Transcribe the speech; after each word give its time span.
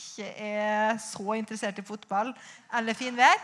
ikke 0.00 0.26
er 0.40 0.98
så 1.04 1.36
interessert 1.36 1.78
i 1.78 1.86
fotball 1.86 2.32
eller 2.78 2.96
finvær. 2.98 3.38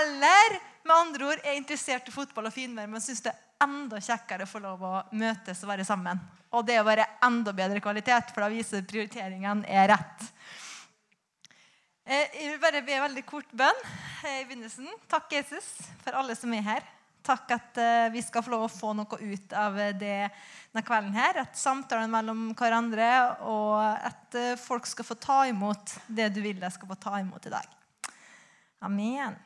Eller 0.00 0.58
med 0.86 0.94
andre 0.96 1.28
ord 1.30 1.42
er 1.44 1.58
interessert 1.58 2.08
i 2.10 2.14
fotball 2.14 2.50
og 2.50 2.54
finvær, 2.54 2.88
men 2.90 3.02
syns 3.02 3.22
det 3.24 3.32
er 3.32 3.66
enda 3.66 4.00
kjekkere 4.02 4.44
å 4.44 4.50
få 4.50 4.60
lov 4.62 4.82
å 4.84 4.94
møtes 5.16 5.62
og 5.64 5.70
være 5.70 5.86
sammen. 5.86 6.20
Og 6.54 6.66
det 6.66 6.78
å 6.80 6.86
være 6.86 7.06
enda 7.26 7.54
bedre 7.56 7.82
kvalitet, 7.84 8.32
for 8.32 8.44
da 8.44 8.50
viser 8.52 8.86
prioriteringen 8.88 9.64
er 9.70 9.90
rett. 9.94 10.26
Eh, 12.06 12.36
jeg 12.38 12.52
vil 12.52 12.60
bare 12.62 12.84
be 12.86 12.98
veldig 13.02 13.24
kort 13.26 13.48
bønn 13.56 13.80
eh, 14.22 14.42
i 14.42 14.44
begynnelsen. 14.46 14.86
Takk, 15.10 15.30
Jesus, 15.38 15.72
for 16.04 16.18
alle 16.18 16.36
som 16.38 16.52
er 16.54 16.62
her. 16.66 16.92
Takk 17.26 17.56
at 17.56 17.80
eh, 17.82 18.08
vi 18.14 18.22
skal 18.22 18.44
få 18.46 18.54
lov 18.54 18.66
å 18.68 18.72
få 18.72 18.92
noe 18.96 19.18
ut 19.18 19.56
av 19.56 19.78
det 19.98 19.98
denne 20.00 20.84
kvelden. 20.86 21.14
her, 21.16 21.42
At 21.42 21.58
samtalen 21.58 22.12
mellom 22.12 22.52
hverandre, 22.54 23.08
og 23.48 23.80
at 23.82 24.38
folk 24.60 24.86
skal 24.86 25.08
få 25.08 25.16
ta 25.18 25.40
imot 25.48 25.96
det 26.06 26.28
du 26.34 26.42
vil 26.44 26.60
de 26.60 26.70
skal 26.70 26.90
få 26.90 26.98
ta 27.00 27.18
imot 27.18 27.48
i 27.48 27.54
dag. 27.56 27.76
Amen. 28.84 29.36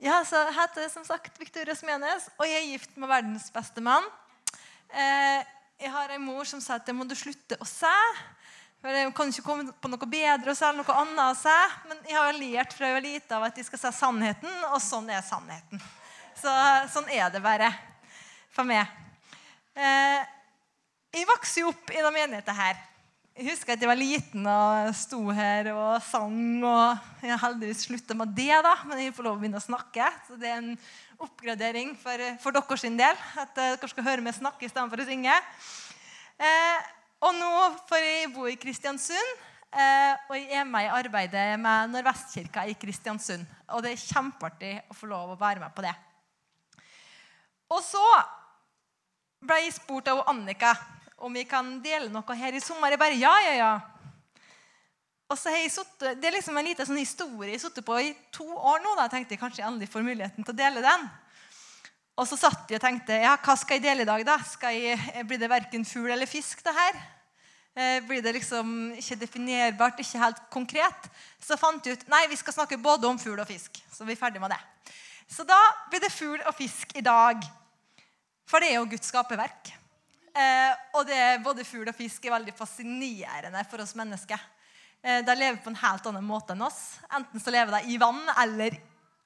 Ja, 0.00 0.22
så 0.24 0.36
Jeg 0.46 0.56
heter 0.56 0.88
som 0.88 1.04
sagt 1.04 1.36
Victoria 1.38 1.74
Smenes, 1.76 2.30
og 2.38 2.46
jeg 2.48 2.56
er 2.56 2.70
gift 2.72 2.94
med 2.96 3.10
verdens 3.10 3.50
beste 3.52 3.82
mann. 3.84 4.06
Eh, 4.88 5.44
jeg 5.80 5.92
har 5.92 6.14
en 6.14 6.24
mor 6.24 6.48
som 6.48 6.60
sa 6.60 6.78
at 6.78 6.86
det 6.88 6.94
må 6.96 7.04
du 7.04 7.12
slutte 7.14 7.58
å 7.60 7.68
se. 7.68 7.92
For 8.80 8.96
Jeg 8.96 9.12
kan 9.12 9.28
ikke 9.28 9.44
komme 9.44 9.74
på 9.76 9.90
noe 9.92 10.08
bedre 10.08 10.54
å 10.54 10.56
si 10.56 10.70
noe 10.72 10.96
annet 11.02 11.20
å 11.26 11.36
se. 11.36 11.58
Men 11.90 12.00
jeg 12.08 12.16
har 12.16 12.38
lært 12.38 12.72
fra 12.72 12.88
jeg 12.88 12.96
var 12.96 13.04
liten 13.04 13.36
av 13.36 13.44
at 13.50 13.60
jeg 13.60 13.68
skal 13.68 13.82
se 13.82 13.92
sannheten, 13.98 14.54
og 14.72 14.80
sånn 14.80 15.12
er 15.12 15.20
sannheten. 15.20 15.82
Så 16.40 16.52
sånn 16.94 17.10
er 17.12 17.28
det 17.32 17.42
bare 17.44 17.68
for 18.54 18.64
meg. 18.64 18.88
Eh, 19.76 20.20
jeg 21.12 21.26
vokste 21.28 21.60
jo 21.60 21.72
opp 21.74 21.90
i 21.92 21.98
denne 21.98 22.14
menigheten 22.14 22.56
her. 22.56 22.78
Jeg 23.36 23.52
husker 23.52 23.74
at 23.74 23.82
jeg 23.82 23.88
var 23.88 23.98
liten 23.98 24.46
og 24.48 24.88
sto 24.96 25.20
her 25.36 25.68
og 25.74 26.00
sang. 26.04 26.64
og 26.64 27.22
Jeg 27.22 27.32
har 27.34 27.42
heldigvis 27.44 27.84
slutta 27.86 28.16
med 28.16 28.32
det, 28.36 28.52
da, 28.64 28.72
men 28.88 29.04
jeg 29.04 29.14
får 29.16 29.26
lov 29.26 29.36
å 29.36 29.40
begynne 29.42 29.60
å 29.60 29.64
snakke. 29.64 30.08
Så 30.26 30.38
det 30.40 30.48
er 30.48 30.58
en 30.62 30.72
oppgradering 31.20 31.92
for, 32.00 32.24
for 32.42 32.56
deres 32.56 32.88
del. 32.88 33.22
At 33.36 33.60
uh, 33.60 33.76
dere 33.76 33.92
skal 33.92 34.08
høre 34.08 34.24
meg 34.24 34.36
snakke 34.36 34.68
istedenfor 34.68 35.04
å 35.04 35.08
synge. 35.08 35.36
Eh, 36.40 36.90
og 37.20 37.36
nå 37.36 37.52
får 37.88 38.04
jeg 38.04 38.34
bo 38.34 38.48
i 38.48 38.58
Kristiansund. 38.60 39.32
Eh, 39.70 40.14
og 40.26 40.36
jeg 40.38 40.56
er 40.58 40.68
med 40.68 40.88
i 40.88 40.94
arbeidet 40.98 41.48
med 41.60 41.92
Nordvestkirka 41.92 42.64
i 42.66 42.76
Kristiansund. 42.80 43.44
Og 43.70 43.84
det 43.84 43.94
er 43.94 44.06
kjempeartig 44.08 44.76
å 44.90 44.96
få 44.96 45.10
lov 45.10 45.34
å 45.36 45.40
være 45.40 45.62
med 45.62 45.76
på 45.76 45.84
det. 45.84 45.96
Og 47.70 47.82
så 47.86 48.02
ble 49.46 49.60
jeg 49.62 49.76
spurt 49.76 50.10
av 50.10 50.24
Annika 50.30 50.74
om 51.20 51.32
vi 51.36 51.44
kan 51.48 51.76
dele 51.84 52.08
noe 52.12 52.36
her 52.36 52.56
i 52.56 52.62
sommer. 52.64 52.92
Jeg 52.92 53.00
bare 53.00 53.18
ja, 53.20 53.32
ja, 53.44 53.54
ja. 53.58 53.72
Og 55.30 55.38
så 55.38 55.52
har 55.52 55.62
jeg 55.62 55.70
suttet, 55.70 56.18
Det 56.18 56.26
er 56.26 56.34
liksom 56.34 56.56
en 56.58 56.66
liten 56.66 56.86
sånn 56.86 56.98
historie 56.98 57.52
jeg 57.52 57.60
har 57.60 57.66
sittet 57.68 57.86
på 57.86 57.98
i 58.02 58.14
to 58.34 58.46
år 58.50 58.80
nå. 58.82 58.96
da 58.98 59.06
tenkte 59.08 59.36
jeg 59.36 59.42
kanskje 59.42 59.62
jeg 59.62 59.68
endelig 59.68 59.92
får 59.92 60.06
muligheten 60.06 60.46
til 60.46 60.54
å 60.54 60.58
dele 60.58 60.82
den. 60.82 61.06
Og 62.18 62.26
så 62.28 62.36
satt 62.40 62.72
jeg 62.72 62.80
og 62.80 62.84
tenkte 62.84 63.20
ja, 63.22 63.36
hva 63.38 63.54
skal 63.56 63.78
jeg 63.78 63.84
dele 63.84 64.02
i 64.02 64.08
dag. 64.08 64.24
da? 64.26 64.36
Skal 64.44 64.74
jeg, 64.74 65.24
blir 65.28 65.38
det 65.38 65.52
verken 65.52 65.86
fugl 65.86 66.10
eller 66.10 66.28
fisk? 66.28 66.64
det 66.66 66.74
her? 66.74 66.98
Eh, 67.78 68.00
blir 68.02 68.24
det 68.24 68.34
liksom 68.40 68.90
ikke 68.98 69.20
definerbart, 69.20 70.02
ikke 70.02 70.24
helt 70.24 70.42
konkret? 70.50 71.06
Så 71.38 71.56
fant 71.60 71.86
jeg 71.86 72.00
ut 72.00 72.10
nei, 72.10 72.26
vi 72.32 72.40
skal 72.40 72.56
snakke 72.56 72.80
både 72.82 73.06
om 73.06 73.20
fugl 73.20 73.38
og 73.38 73.48
fisk. 73.48 73.78
Så 73.94 74.04
vi 74.04 74.16
er 74.16 74.20
ferdig 74.20 74.42
med 74.42 74.50
det. 74.50 74.60
Så 75.30 75.46
da 75.46 75.58
blir 75.92 76.02
det 76.02 76.10
fugl 76.10 76.42
og 76.42 76.56
fisk 76.58 76.96
i 76.98 77.06
dag. 77.06 77.38
For 78.50 78.58
det 78.58 78.72
er 78.72 78.80
jo 78.80 78.88
Guds 78.90 79.12
skaperverk. 79.12 79.70
Eh, 80.34 80.72
og 80.98 81.06
det, 81.06 81.14
er 81.14 81.42
både 81.42 81.66
fugl 81.66 81.86
og 81.90 81.94
fisk 81.94 82.24
er 82.26 82.34
veldig 82.34 82.54
fascinerende 82.58 83.62
for 83.70 83.82
oss 83.82 83.94
mennesker. 83.98 84.40
Eh, 85.02 85.20
de 85.26 85.36
lever 85.38 85.60
på 85.62 85.70
en 85.70 85.78
helt 85.78 86.06
annen 86.10 86.26
måte 86.26 86.56
enn 86.56 86.64
oss. 86.66 86.98
Enten 87.14 87.42
så 87.42 87.54
lever 87.54 87.76
de 87.76 87.94
i 87.94 87.98
vann 88.00 88.20
eller 88.42 88.74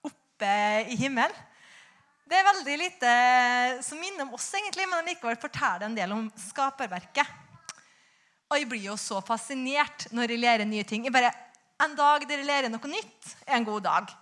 oppe 0.05 0.51
i 0.93 0.99
himmel. 1.01 1.33
Det 2.25 2.37
er 2.37 2.49
veldig 2.51 2.75
lite 2.81 3.15
som 3.85 4.01
minner 4.01 4.27
om 4.27 4.35
oss, 4.37 4.51
egentlig, 4.57 4.87
men 4.89 5.09
likevel 5.09 5.41
forteller 5.41 5.87
en 5.89 5.97
del 5.97 6.13
om 6.13 6.27
skaperverket. 6.41 7.41
Og 8.51 8.61
jeg 8.61 8.69
blir 8.69 8.91
jo 8.91 8.97
så 9.01 9.23
fascinert 9.25 10.07
når 10.13 10.35
jeg 10.35 10.43
lærer 10.43 10.69
nye 10.69 10.85
ting. 10.89 11.09
Jeg 11.09 11.15
bare, 11.15 11.33
En 11.83 11.97
dag 11.99 12.23
dere 12.29 12.45
lærer 12.47 12.71
noe 12.71 12.89
nytt, 12.89 13.33
er 13.49 13.57
en 13.57 13.65
god 13.67 13.83
dag. 13.83 14.13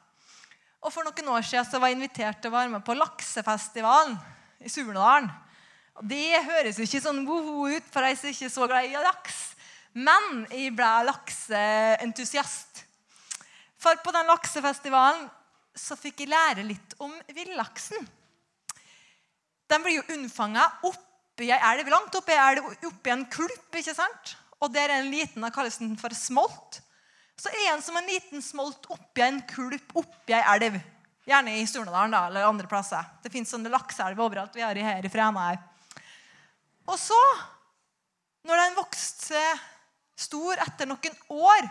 Og 0.83 0.91
For 0.91 1.05
noen 1.05 1.29
år 1.35 1.43
siden 1.45 1.67
så 1.69 1.79
var 1.79 1.91
jeg 1.91 1.99
invitert 1.99 2.41
til 2.41 2.49
å 2.49 2.55
være 2.55 2.73
med 2.73 2.85
på 2.87 2.97
laksefestivalen 2.97 4.17
i 4.65 4.71
Surnadalen. 4.71 5.31
Det 6.01 6.41
høres 6.47 6.79
jo 6.79 6.87
ikke 6.87 7.03
sånn 7.05 7.25
woho 7.29 7.69
ut 7.69 7.89
for 7.93 8.07
jeg 8.07 8.17
er 8.17 8.33
ikke 8.33 8.51
så 8.53 8.69
glad 8.71 8.89
i 8.89 8.97
laks. 8.97 9.41
Men 9.93 10.47
jeg 10.49 10.73
ble 10.77 10.91
lakseentusiast. 11.11 12.85
For 13.83 13.99
på 14.01 14.15
den 14.15 14.31
laksefestivalen 14.31 15.27
så 15.77 15.97
fikk 15.99 16.23
jeg 16.23 16.33
lære 16.33 16.65
litt 16.65 16.95
om 17.03 17.13
villaksen. 17.35 18.07
Den 19.69 19.85
blir 19.85 19.99
jo 19.99 20.07
unnfanga 20.15 20.65
oppi 20.89 21.49
ei 21.49 21.59
elv, 21.73 21.89
langt 21.93 22.15
oppi 22.17 22.35
ei 22.37 22.53
elv, 22.53 22.71
oppi 22.89 23.13
en 23.13 23.27
kulp. 23.33 23.69
ikke 23.75 23.95
sant? 23.97 24.37
Og 24.63 24.73
der 24.73 24.89
er 24.89 25.03
en 25.03 25.11
liten, 25.11 25.43
da 25.43 25.51
kalles 25.53 25.81
den 25.81 25.97
for 25.99 26.15
smolt. 26.15 26.81
Så 27.41 27.51
er 27.51 27.73
den 27.73 27.83
som 27.83 27.97
en 27.99 28.09
liten 28.09 28.45
smolt 28.45 28.87
oppi 28.93 29.25
en 29.25 29.41
kulp 29.49 29.97
oppi 29.99 30.37
ei 30.37 30.45
elv. 30.57 30.79
Gjerne 31.29 31.59
i 31.61 31.67
Surnadalen 31.71 32.15
eller 32.19 32.49
andre 32.49 32.67
plasser. 32.71 33.05
Det 33.23 33.31
fins 33.31 33.53
sånne 33.55 33.71
lakseelver 33.71 34.25
overalt. 34.25 34.57
Vi 34.57 34.65
har 34.65 34.75
her 34.75 35.07
i 35.07 35.11
Fræna 35.13 35.45
her. 35.51 35.61
Og 36.91 36.99
så, 36.99 37.21
når 38.49 38.65
den 38.65 38.75
vokste 38.81 39.43
stor 40.19 40.59
etter 40.65 40.89
noen 40.91 41.15
år, 41.31 41.69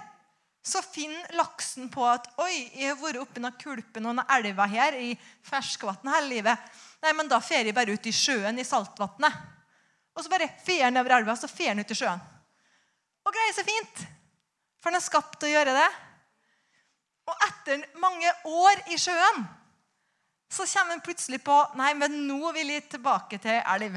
så 0.64 0.82
finner 0.86 1.34
laksen 1.36 1.90
på 1.92 2.04
at 2.06 2.28
Oi, 2.44 2.54
jeg 2.78 2.92
har 2.92 3.00
vært 3.02 3.20
oppi 3.24 3.40
denne 3.40 3.52
kulpen 3.60 4.06
og 4.06 4.14
denne 4.14 4.26
elva 4.38 4.68
her 4.70 4.96
i 5.00 5.10
ferskvann 5.48 6.12
hele 6.14 6.30
livet. 6.36 6.70
Nei, 7.02 7.16
men 7.18 7.32
da 7.32 7.42
fer 7.42 7.66
jeg 7.66 7.76
bare 7.76 7.98
ut 7.98 8.08
i 8.08 8.14
sjøen, 8.14 8.60
i 8.62 8.68
saltvannet. 8.68 9.40
Og 10.14 10.24
så 10.24 10.32
bare 10.32 10.52
fer 10.62 10.86
den 10.86 11.02
over 11.02 11.18
elva, 11.18 11.36
så 11.40 11.50
fer 11.50 11.74
den 11.74 11.82
ut 11.82 11.92
i 11.92 11.98
sjøen. 11.98 12.22
Og 13.26 13.34
greier 13.34 13.56
seg 13.58 13.68
fint. 13.68 14.04
For 14.82 14.94
den 14.94 15.02
er 15.02 15.06
skapt 15.06 15.40
til 15.42 15.50
å 15.50 15.56
gjøre 15.56 15.76
det. 15.76 15.90
Og 17.32 17.44
etter 17.48 17.84
mange 18.02 18.32
år 18.52 18.86
i 18.92 19.00
sjøen 19.00 19.44
så 20.52 20.66
kommer 20.68 20.98
han 20.98 21.04
plutselig 21.04 21.40
på 21.46 21.58
Nei, 21.80 21.94
men 21.96 22.26
nå 22.28 22.52
vil 22.52 22.74
jeg 22.74 22.90
tilbake 22.92 23.40
til 23.40 23.62
elv. 23.62 23.96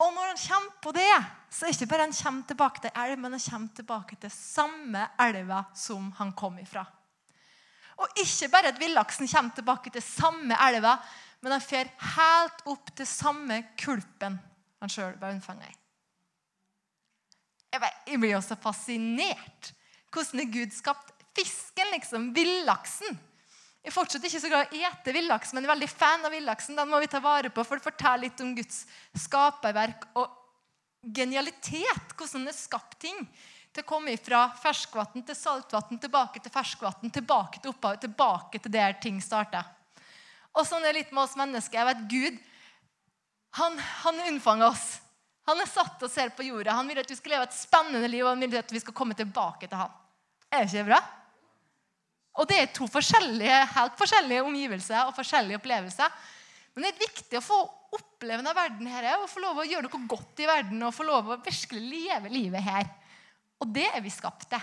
Og 0.00 0.14
når 0.16 0.32
han 0.32 0.40
kommer 0.42 0.80
på 0.82 0.92
det, 0.96 1.12
så 1.52 1.66
er 1.66 1.70
det 1.70 1.76
ikke 1.76 1.90
bare 1.92 2.06
han 2.08 2.16
kommer 2.16 2.48
tilbake 2.48 2.82
til 2.82 2.96
elv, 3.04 3.18
men 3.20 3.36
han 3.36 3.44
kommer 3.44 3.76
tilbake 3.76 4.18
til 4.22 4.32
samme 4.34 5.04
elva 5.22 5.64
som 5.76 6.10
han 6.18 6.32
kom 6.34 6.58
ifra. 6.58 6.82
Og 8.00 8.22
ikke 8.22 8.48
bare 8.50 8.72
at 8.72 8.80
villaksen 8.80 9.28
kommer 9.28 9.54
tilbake 9.54 9.92
til 9.92 10.02
samme 10.02 10.56
elva, 10.66 10.96
men 11.44 11.54
han 11.54 11.62
fer 11.62 11.92
helt 12.16 12.64
opp 12.72 12.90
til 12.96 13.06
samme 13.08 13.62
kulpen 13.78 14.40
han 14.80 14.92
sjøl 14.92 15.18
ble 15.20 15.34
unnfanga 15.34 15.68
i. 15.68 15.76
Jeg 17.70 18.18
blir 18.18 18.34
også 18.38 18.56
fascinert. 18.58 19.70
Hvordan 20.10 20.48
Gud 20.50 20.72
skapt 20.74 21.19
fisken, 21.36 21.92
liksom? 21.94 22.30
Villaksen. 22.36 23.18
Jeg 23.80 23.88
er 23.88 23.96
fortsatt 23.96 24.24
ikke 24.28 24.40
så 24.42 24.50
glad 24.52 24.74
i 24.76 24.82
å 24.82 24.90
ete 24.90 25.14
villaks, 25.16 25.54
men 25.54 25.64
jeg 25.64 25.70
er 25.70 25.72
veldig 25.72 25.88
fan 25.88 26.26
av 26.28 26.34
villaksen. 26.34 26.76
Den 26.76 26.90
må 26.90 27.00
vi 27.00 27.08
ta 27.08 27.20
vare 27.24 27.48
på, 27.48 27.64
for 27.64 27.80
det 27.80 27.86
forteller 27.86 28.26
litt 28.26 28.42
om 28.44 28.52
Guds 28.58 28.82
skaperverk 29.16 30.04
og 30.20 30.28
genialitet. 31.16 32.12
Hvordan 32.12 32.44
det 32.44 32.52
er 32.52 32.58
skapt 32.58 32.98
ting. 33.00 33.24
Til 33.70 33.84
å 33.84 33.88
komme 33.88 34.16
fra 34.18 34.48
ferskvann 34.58 35.22
til 35.24 35.36
saltvann, 35.38 36.00
tilbake 36.02 36.42
til 36.42 36.52
ferskvann, 36.52 37.12
tilbake 37.14 37.62
til 37.62 37.70
opphavet, 37.70 38.02
tilbake 38.02 38.58
til 38.58 38.74
der 38.74 38.96
ting 39.00 39.20
starter. 39.22 39.64
Og 40.58 40.66
sånn 40.66 40.82
er 40.82 40.90
det 40.90 41.04
litt 41.04 41.12
med 41.14 41.22
oss 41.22 41.38
mennesker. 41.38 41.78
Jeg 41.78 41.88
vet 41.92 42.08
Gud 42.10 42.40
han, 43.58 43.78
han 43.78 44.20
unnfanger 44.28 44.68
oss. 44.68 45.00
Han 45.48 45.62
er 45.62 45.70
satt 45.70 46.02
og 46.04 46.10
ser 46.12 46.34
på 46.34 46.44
jorda. 46.46 46.76
Han 46.76 46.90
vil 46.90 47.00
at 47.00 47.08
vi 47.10 47.16
skal 47.18 47.36
leve 47.36 47.48
et 47.48 47.56
spennende 47.56 48.10
liv, 48.10 48.22
og 48.26 48.34
han 48.34 48.44
vil 48.44 48.60
at 48.60 48.74
vi 48.74 48.82
skal 48.82 48.94
komme 48.94 49.16
tilbake 49.18 49.66
til 49.66 49.80
han. 49.80 49.94
Er 50.50 50.66
det 50.66 50.70
ikke 50.70 50.90
bra? 50.90 51.00
Og 52.38 52.46
det 52.48 52.58
er 52.60 52.74
to 52.74 52.86
forskjellige, 52.90 53.56
helt 53.74 53.96
forskjellige 53.98 54.44
omgivelser 54.46 55.08
og 55.08 55.16
forskjellige 55.16 55.58
opplevelser. 55.58 56.12
Men 56.74 56.86
det 56.86 56.92
er 56.92 57.02
viktig 57.02 57.38
å 57.40 57.44
få 57.44 57.58
oppleve 57.96 58.38
denne 58.38 58.54
verden 58.54 58.86
her, 58.86 59.08
og 59.18 59.30
få 59.30 59.42
lov 59.42 59.58
å 59.60 59.66
gjøre 59.66 59.88
noe 59.88 60.06
godt 60.10 60.42
i 60.44 60.46
verden 60.48 60.84
og 60.86 60.94
få 60.94 61.06
lov 61.08 61.32
å 61.32 61.40
virkelig 61.42 62.04
leve 62.06 62.30
livet 62.30 62.62
her. 62.62 62.86
Og 63.60 63.72
det 63.74 63.88
er 63.90 64.04
vi 64.04 64.12
skapt 64.14 64.46
til. 64.52 64.62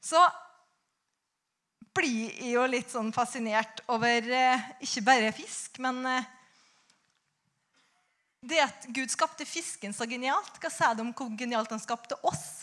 Så 0.00 0.20
blir 1.96 2.30
jeg 2.30 2.54
jo 2.54 2.66
litt 2.70 2.92
sånn 2.92 3.10
fascinert 3.12 3.82
over 3.90 4.30
eh, 4.30 4.68
ikke 4.86 5.02
bare 5.04 5.32
fisk, 5.34 5.80
men 5.82 5.98
eh, 6.08 6.28
det 8.40 8.62
at 8.62 8.86
Gud 8.94 9.10
skapte 9.12 9.44
fisken 9.44 9.92
så 9.92 10.06
genialt. 10.08 10.56
Hva 10.62 10.70
sier 10.72 10.94
det 10.96 11.04
om 11.04 11.12
hvor 11.12 11.34
genialt 11.36 11.74
han 11.74 11.82
skapte 11.82 12.16
oss? 12.24 12.62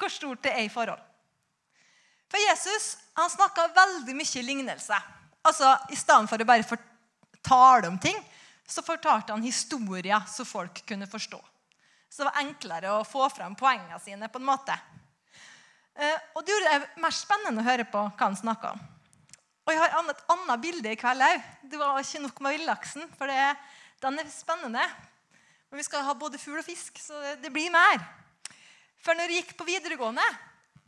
Hvor 0.00 0.12
stort 0.12 0.46
det 0.46 0.54
er 0.54 0.64
i 0.64 0.72
forhold? 0.72 1.02
For 2.34 2.42
Jesus 2.42 2.96
han 3.14 3.30
snakka 3.30 3.68
veldig 3.76 4.14
mye 4.18 4.40
lignelse. 4.42 4.96
Altså, 5.46 5.68
I 5.94 5.94
stedet 5.94 6.26
for 6.26 6.42
å 6.42 6.46
bare 6.48 6.66
fortale 6.66 7.86
om 7.86 7.98
ting, 8.02 8.16
så 8.66 8.82
fortalte 8.82 9.30
han 9.30 9.44
historier 9.44 10.24
så 10.26 10.42
folk 10.42 10.80
kunne 10.88 11.06
forstå. 11.06 11.38
Så 12.10 12.24
det 12.24 12.26
var 12.26 12.40
enklere 12.40 12.90
å 12.90 13.04
få 13.06 13.28
fram 13.30 13.54
poengene 13.54 14.00
sine. 14.02 14.26
på 14.26 14.40
en 14.42 14.48
måte. 14.48 14.74
Eh, 15.94 16.16
og 16.34 16.42
det 16.42 16.56
gjorde 16.56 16.72
det 16.72 17.02
mer 17.04 17.14
spennende 17.14 17.62
å 17.62 17.68
høre 17.68 17.84
på 17.84 18.02
hva 18.02 18.24
han 18.24 18.34
snakka 18.36 18.72
om. 18.72 18.82
Og 19.66 19.72
jeg 19.72 19.80
har 19.84 20.10
et 20.10 20.24
annet 20.34 20.64
bilde 20.64 20.90
i 20.90 20.98
kveld 20.98 21.22
òg. 21.22 21.44
Det 21.70 21.78
var 21.78 22.00
ikke 22.00 22.24
nok 22.24 22.40
med 22.40 22.56
villaksen, 22.58 23.06
for 23.14 23.30
det, 23.30 23.44
den 24.02 24.18
er 24.18 24.26
spennende. 24.26 24.88
Men 25.70 25.78
vi 25.78 25.86
skal 25.86 26.02
ha 26.02 26.16
både 26.18 26.42
fugl 26.42 26.58
og 26.58 26.66
fisk, 26.66 26.98
så 26.98 27.36
det 27.38 27.52
blir 27.54 27.70
mer. 27.70 28.02
For 28.98 29.14
når 29.14 29.30
jeg 29.30 29.44
gikk 29.44 29.54
på 29.60 29.68
videregående, 29.70 30.26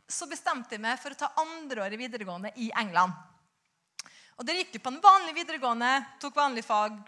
så 0.07 0.27
bestemte 0.29 0.75
jeg 0.75 0.83
meg 0.83 0.99
for 1.01 1.13
å 1.13 1.19
ta 1.19 1.31
andreåret 1.43 1.99
videregående 1.99 2.53
i 2.63 2.71
England. 2.79 3.15
Og 4.37 4.45
Der 4.45 4.59
gikk 4.59 4.75
jeg 4.77 4.83
på 4.85 4.93
en 4.93 5.01
vanlig 5.01 5.33
videregående, 5.35 5.93
tok 6.21 6.35
vanlig 6.37 6.63
fag, 6.65 6.99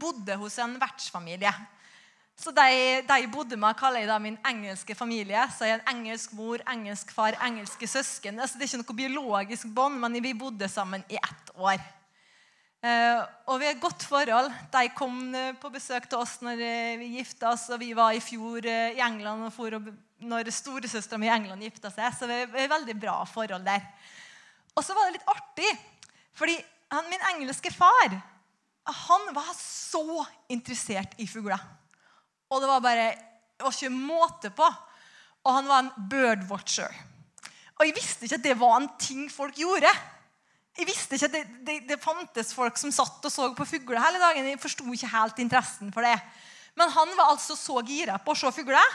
bodde 0.00 0.36
hos 0.40 0.56
en 0.62 0.78
vertsfamilie. 0.80 1.52
Så 2.38 2.52
de, 2.54 3.02
de 3.02 3.26
bodde 3.32 3.58
med, 3.58 3.76
kaller 3.78 4.04
jeg 4.04 4.08
da 4.08 4.16
min 4.22 4.38
engelske 4.46 4.94
familie. 4.94 5.42
Så 5.50 5.66
jeg 5.66 5.74
er 5.74 5.80
en 5.82 5.96
engelsk 5.96 6.32
mor, 6.38 6.62
engelsk 6.70 7.10
far, 7.12 7.36
engelske 7.44 7.88
søsken. 7.90 8.38
Altså, 8.38 8.58
det 8.58 8.68
er 8.68 8.70
ikke 8.70 8.82
noe 8.84 8.98
biologisk 9.00 9.70
bånd, 9.74 9.98
men 10.00 10.20
vi 10.22 10.36
bodde 10.38 10.68
sammen 10.70 11.02
i 11.10 11.18
ett 11.18 11.50
år. 11.58 11.82
Uh, 12.78 13.24
og 13.50 13.56
vi 13.58 13.66
har 13.66 13.74
et 13.74 13.82
godt 13.82 14.06
forhold. 14.06 14.52
De 14.70 14.84
kom 14.94 15.16
uh, 15.34 15.50
på 15.58 15.70
besøk 15.74 16.06
til 16.06 16.22
oss 16.22 16.36
når 16.46 16.62
uh, 16.62 17.00
vi 17.00 17.16
gifta 17.16 17.50
oss. 17.50 17.66
Og 17.74 17.82
vi 17.82 17.90
var 17.98 18.14
i 18.14 18.22
fjor 18.22 18.70
i 18.70 19.02
England 19.02 19.48
og 19.48 19.52
for, 19.56 19.74
når 20.24 20.50
storesøstera 20.54 21.20
mi 21.20 21.28
i 21.28 21.34
England 21.34 21.62
gifta 21.62 21.92
seg. 21.94 22.14
Så 22.16 22.28
det 22.30 22.40
er 22.48 22.72
veldig 22.72 22.96
bra 22.98 23.20
forhold 23.28 23.66
der. 23.66 23.84
Og 24.74 24.84
så 24.86 24.96
var 24.96 25.08
det 25.08 25.18
litt 25.18 25.30
artig, 25.30 25.70
fordi 26.38 26.56
han, 26.94 27.08
min 27.10 27.30
engelske 27.34 27.72
far 27.74 28.18
han 28.88 29.34
var 29.36 29.50
så 29.52 30.24
interessert 30.48 31.12
i 31.20 31.26
fugler. 31.28 31.60
Og 32.48 32.62
det 32.62 32.70
var 32.70 32.80
bare 32.80 33.08
det 33.58 33.66
var 33.66 33.74
ikke 33.74 33.90
måte 33.90 34.50
på. 34.54 34.66
Og 35.44 35.54
han 35.54 35.66
var 35.68 35.82
en 35.82 36.08
birdwatcher. 36.10 36.94
Og 37.78 37.86
jeg 37.86 37.94
visste 37.96 38.26
ikke 38.26 38.38
at 38.38 38.46
det 38.46 38.58
var 38.58 38.76
en 38.78 38.88
ting 39.00 39.26
folk 39.30 39.58
gjorde. 39.58 39.90
Jeg 40.78 40.86
visste 40.86 41.18
ikke 41.18 41.26
at 41.26 41.34
det, 41.34 41.42
det, 41.66 41.76
det 41.88 41.98
fantes 42.02 42.52
folk 42.54 42.78
som 42.78 42.92
satt 42.94 43.24
og 43.26 43.34
så 43.34 43.48
på 43.58 43.66
fugler 43.66 44.02
hele 44.02 44.22
dagen. 44.22 44.46
Jeg 44.46 44.62
forsto 44.62 44.86
ikke 44.94 45.10
helt 45.10 45.42
interessen 45.42 45.90
for 45.94 46.06
det. 46.06 46.14
Men 46.78 46.92
han 46.94 47.14
var 47.18 47.32
altså 47.32 47.56
så 47.58 47.80
gira 47.86 48.20
på 48.22 48.34
å 48.34 48.38
se 48.38 48.52
fugler. 48.60 48.94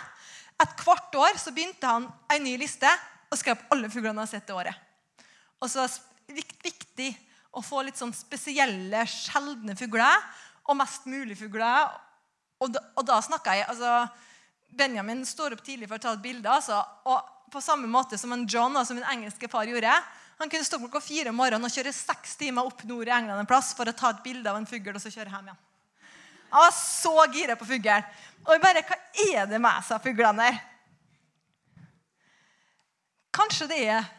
Et 0.61 0.75
kvart 0.79 1.15
år 1.17 1.39
så 1.41 1.53
begynte 1.55 1.89
han 1.89 2.07
en 2.31 2.43
ny 2.45 2.55
liste 2.61 2.89
og 3.31 3.39
skrev 3.39 3.57
opp 3.57 3.73
alle 3.73 3.89
fuglene 3.89 4.13
han 4.13 4.25
har 4.25 4.31
sett 4.31 4.47
det 4.47 4.55
året. 4.55 4.75
Og 5.63 5.71
så 5.71 5.85
var 5.85 5.93
det 6.29 6.45
viktig 6.63 7.09
å 7.53 7.61
få 7.63 7.83
litt 7.85 7.99
sånn 7.99 8.13
spesielle, 8.15 9.05
sjeldne 9.09 9.75
fugler. 9.77 10.21
Og 10.69 10.77
mest 10.79 11.07
mulig 11.09 11.35
fugler 11.39 11.91
og 12.63 12.71
da, 12.71 12.79
og 12.95 13.03
da 13.07 13.17
snakka 13.19 13.57
jeg 13.57 13.67
altså, 13.67 14.05
Benjamin 14.73 15.25
står 15.27 15.57
opp 15.57 15.63
tidlig 15.65 15.89
for 15.89 15.99
å 15.99 16.03
ta 16.05 16.13
et 16.15 16.23
bilde. 16.23 16.49
Altså, 16.49 16.79
og 17.09 17.51
på 17.51 17.61
samme 17.61 17.89
måte 17.91 18.17
som 18.17 18.31
en 18.33 18.45
John, 18.49 18.77
som 18.85 18.97
min 18.97 19.09
engelske 19.09 19.49
far, 19.51 19.67
gjorde. 19.69 19.91
Han 20.39 20.49
kunne 20.49 20.65
stå 20.65 20.79
klokka 20.81 21.01
fire 21.03 21.33
om 21.33 21.37
morgenen 21.37 21.67
og 21.67 21.73
kjøre 21.73 21.93
seks 21.93 22.37
timer 22.39 22.65
opp 22.69 22.81
nord 22.89 23.09
i 23.09 23.13
England 23.13 23.43
en 23.43 23.49
plass 23.49 23.73
for 23.77 23.89
å 23.89 23.95
ta 23.97 24.13
et 24.13 24.23
bilde 24.25 24.49
av 24.49 24.57
en 24.57 24.67
fugl 24.69 24.95
og 24.95 25.03
så 25.03 25.11
kjøre 25.13 25.29
hjem 25.29 25.51
igjen. 25.51 25.61
Han 26.53 26.67
var 26.67 26.75
så 26.77 27.13
gira 27.33 27.55
på 27.57 27.65
fuglen. 27.65 28.05
Og 28.45 28.53
jeg 28.53 28.61
bare 28.61 28.83
Hva 28.85 28.97
er 29.25 29.47
det 29.49 29.59
med 29.61 29.85
seg 29.87 30.03
fuglene 30.03 30.45
der? 30.45 30.59
Kanskje 33.33 33.65
det 33.71 33.79
er 33.89 34.11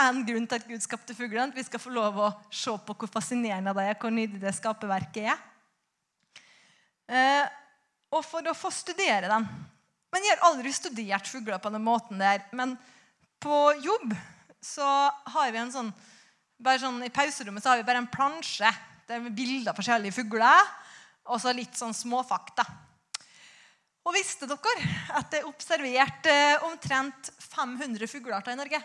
en 0.00 0.22
grunn 0.24 0.46
til 0.48 0.56
at 0.56 0.68
Gud 0.70 0.80
skapte 0.80 1.16
fuglene. 1.18 1.50
At 1.50 1.58
vi 1.58 1.66
skal 1.66 1.82
få 1.82 1.92
lov 1.92 2.16
å 2.16 2.30
se 2.48 2.72
på 2.72 2.96
hvor 2.96 3.12
fascinerende 3.12 3.74
det 3.76 3.90
er, 3.90 3.98
hvor 4.00 4.14
nydelig 4.14 4.40
det 4.40 4.54
skaperverket 4.56 5.28
er. 5.34 5.44
Eh, 7.08 7.44
og 8.14 8.24
for 8.24 8.48
å 8.48 8.56
få 8.56 8.72
studere 8.72 9.28
dem. 9.28 9.44
Men 10.08 10.24
jeg 10.24 10.32
har 10.32 10.48
aldri 10.48 10.72
studert 10.72 11.28
fugler 11.28 11.60
på 11.60 11.72
den 11.74 11.84
måten 11.84 12.24
der. 12.24 12.46
Men 12.56 12.78
på 13.42 13.60
jobb 13.84 14.16
så 14.64 14.88
har 15.34 15.52
vi 15.52 15.60
en 15.60 15.74
sånn, 15.74 15.92
bare 16.56 16.80
sånn 16.80 17.02
I 17.04 17.12
pauserommet 17.12 17.62
så 17.62 17.74
har 17.74 17.82
vi 17.82 17.88
bare 17.90 18.00
en 18.00 18.10
plansje 18.10 18.72
der 19.08 19.20
med 19.24 19.36
bilder 19.36 19.74
av 19.74 19.76
forskjellige 19.76 20.16
fugler. 20.22 20.72
Og 21.28 21.40
så 21.40 21.52
litt 21.52 21.76
sånn 21.76 21.96
små 21.96 22.22
fakta. 22.26 22.64
Og 24.08 24.14
visste 24.16 24.48
dere 24.48 24.92
at 25.18 25.28
det 25.32 25.42
er 25.42 25.48
observert 25.48 26.28
eh, 26.30 26.64
omtrent 26.64 27.28
500 27.44 28.08
fuglearter 28.08 28.54
i 28.54 28.60
Norge? 28.60 28.80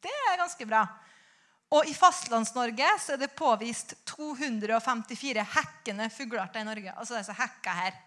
Det 0.00 0.12
er 0.30 0.40
ganske 0.40 0.66
bra. 0.66 0.82
Og 1.70 1.86
i 1.86 1.94
Fastlands-Norge 1.94 2.88
så 2.98 3.14
er 3.14 3.20
det 3.22 3.34
påvist 3.38 3.94
254 4.10 5.44
hekkende 5.54 6.08
fuglearter 6.10 6.64
i 6.64 6.66
Norge. 6.66 6.94
Altså 6.96 7.14
disse 7.20 7.36
hekka 7.38 7.74
her. 7.76 7.98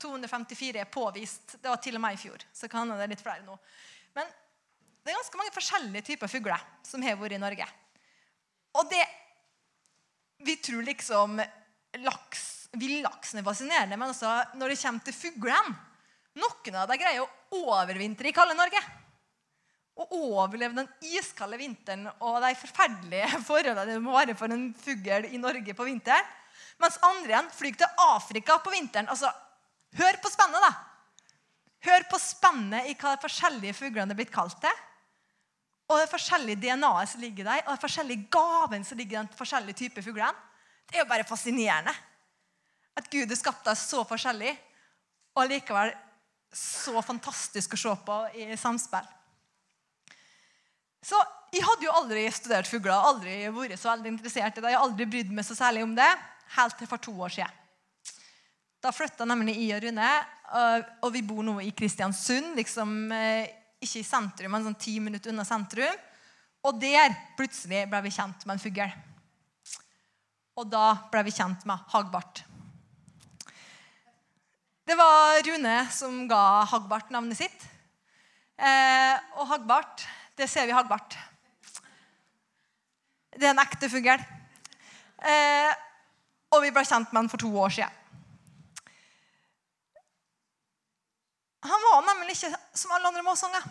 254 0.00 0.80
er 0.80 0.88
påvist. 0.88 1.58
Det 1.60 1.68
var 1.68 1.82
til 1.84 1.98
og 1.98 2.04
med 2.06 2.16
i 2.16 2.20
fjor. 2.22 2.40
Så 2.56 2.70
kan 2.72 2.88
det 2.88 3.10
litt 3.10 3.20
flere 3.20 3.44
nå. 3.44 3.58
Men 4.16 4.30
det 5.04 5.12
er 5.12 5.18
ganske 5.18 5.40
mange 5.40 5.52
forskjellige 5.52 6.06
typer 6.08 6.32
fugler 6.32 6.64
som 6.86 7.04
har 7.04 7.18
vært 7.20 7.36
i 7.36 7.42
Norge. 7.42 7.68
Og 8.80 8.88
det 8.90 9.04
Vi 10.40 10.54
tror 10.56 10.80
liksom 10.82 11.36
laks, 12.00 12.59
villaksen 12.78 13.40
er 13.40 13.46
fascinerende, 13.46 13.98
men 13.98 14.12
også 14.12 14.30
når 14.58 14.72
det 14.72 14.80
kommer 14.82 15.06
til 15.06 15.16
fuglene 15.16 15.78
Noen 16.38 16.76
av 16.78 16.86
dem 16.86 17.00
greier 17.00 17.24
å 17.24 17.64
overvintre 17.66 18.30
i 18.30 18.34
kalde 18.34 18.54
Norge 18.54 18.78
og 20.00 20.12
overleve 20.14 20.78
den 20.78 20.88
iskalde 21.10 21.58
vinteren 21.60 22.06
og 22.08 22.38
de 22.44 22.52
forferdelige 22.56 23.40
forholdene 23.48 23.88
det 23.88 24.02
må 24.02 24.14
være 24.14 24.36
for 24.38 24.54
en 24.54 24.68
fugl 24.78 25.26
i 25.26 25.40
Norge 25.42 25.74
på 25.76 25.86
vinteren. 25.88 26.28
Mens 26.80 26.96
andre 27.04 27.34
igjen 27.34 27.50
flyr 27.52 27.76
til 27.82 28.04
Afrika 28.06 28.56
på 28.62 28.72
vinteren. 28.72 29.10
Altså, 29.12 29.28
Hør 29.98 30.20
på 30.22 30.30
spennet, 30.30 30.62
da! 30.62 30.70
Hør 31.82 32.04
på 32.12 32.18
spennet 32.22 32.86
i 32.86 32.94
hva 32.94 33.16
de 33.16 33.24
forskjellige 33.24 33.74
fuglene 33.74 34.14
er 34.14 34.18
blitt 34.20 34.32
kalt 34.32 34.54
til. 34.62 34.82
Og 35.90 35.98
det 35.98 36.10
forskjellige 36.12 36.60
DNA-et 36.62 37.10
som 37.10 37.22
ligger 37.24 37.48
der, 37.48 37.64
og 37.64 37.74
det 37.74 37.82
forskjellige 37.82 38.28
gaven 38.30 38.86
som 38.86 39.00
ligger 39.00 39.16
i 39.16 39.20
den 39.24 39.32
forskjellige 39.34 39.80
typer 39.80 40.06
fuglene. 40.06 40.46
Det 40.86 40.98
er 40.98 41.02
jo 41.02 41.10
bare 41.10 41.26
fascinerende. 41.26 41.94
At 43.00 43.08
Gud 43.08 43.30
har 43.30 43.38
skapt 43.38 43.64
deg 43.64 43.78
så 43.80 44.04
forskjellig, 44.04 44.52
og 45.38 45.48
likevel 45.48 45.94
så 46.52 47.00
fantastisk 47.06 47.76
å 47.76 47.80
se 47.80 47.94
på 48.06 48.16
i 48.42 48.48
samspill. 48.58 49.06
Så 51.00 51.16
jeg 51.54 51.64
hadde 51.64 51.86
jo 51.86 51.94
aldri 51.96 52.26
studert 52.34 52.68
fugler, 52.68 52.92
aldri 52.92 53.38
vært 53.54 53.80
så 53.80 53.94
veldig 53.94 54.12
interessert 54.12 54.58
i 54.58 54.62
det. 54.62 54.72
Jeg 54.72 54.78
har 54.78 54.84
aldri 54.84 55.06
brydd 55.08 55.32
meg 55.34 55.46
så 55.46 55.56
særlig 55.56 55.86
om 55.86 55.94
det, 55.96 56.10
helt 56.56 56.76
til 56.78 56.90
for 56.90 57.02
to 57.02 57.14
år 57.24 57.32
siden. 57.38 57.56
Da 58.80 58.92
flytta 58.96 59.26
nemlig 59.28 59.56
jeg 59.60 59.76
og 59.76 59.82
Rune, 59.84 60.10
og 61.04 61.10
vi 61.14 61.24
bor 61.24 61.42
nå 61.46 61.58
i 61.62 61.72
Kristiansund. 61.76 62.54
liksom 62.56 63.12
eh, 63.12 63.50
Ikke 63.80 64.00
i 64.00 64.06
sentrum, 64.06 64.52
men 64.52 64.64
sånn 64.64 64.78
ti 64.80 64.98
minutter 65.00 65.32
unna 65.32 65.44
sentrum. 65.44 66.06
Og 66.64 66.80
der 66.80 67.12
plutselig 67.36 67.86
ble 67.88 68.02
vi 68.04 68.12
kjent 68.12 68.44
med 68.44 68.56
en 68.56 68.62
fugl. 68.62 68.94
Og 70.60 70.68
da 70.68 70.86
ble 71.12 71.24
vi 71.28 71.36
kjent 71.36 71.64
med 71.68 71.88
Hagbart. 71.92 72.42
Det 74.90 74.96
var 74.98 75.42
Rune 75.46 75.74
som 75.94 76.14
ga 76.26 76.64
Hagbart 76.66 77.12
navnet 77.14 77.38
sitt. 77.38 77.66
Eh, 78.58 79.18
og 79.38 79.46
Hagbart 79.46 80.02
det 80.34 80.48
ser 80.50 80.66
vi 80.66 80.74
Hagbart. 80.74 81.14
Det 83.36 83.46
er 83.46 83.52
en 83.52 83.62
ekte 83.62 83.86
fugl. 83.92 84.24
Eh, 85.30 85.70
og 86.50 86.64
vi 86.64 86.72
ble 86.74 86.82
kjent 86.82 87.14
med 87.14 87.20
han 87.20 87.30
for 87.30 87.38
to 87.38 87.52
år 87.54 87.70
siden. 87.76 87.94
Han 91.70 91.86
var 91.86 92.02
nemlig 92.10 92.34
ikke 92.40 92.50
som 92.82 92.98
alle 92.98 93.14
andre 93.14 93.26
måsanger. 93.30 93.70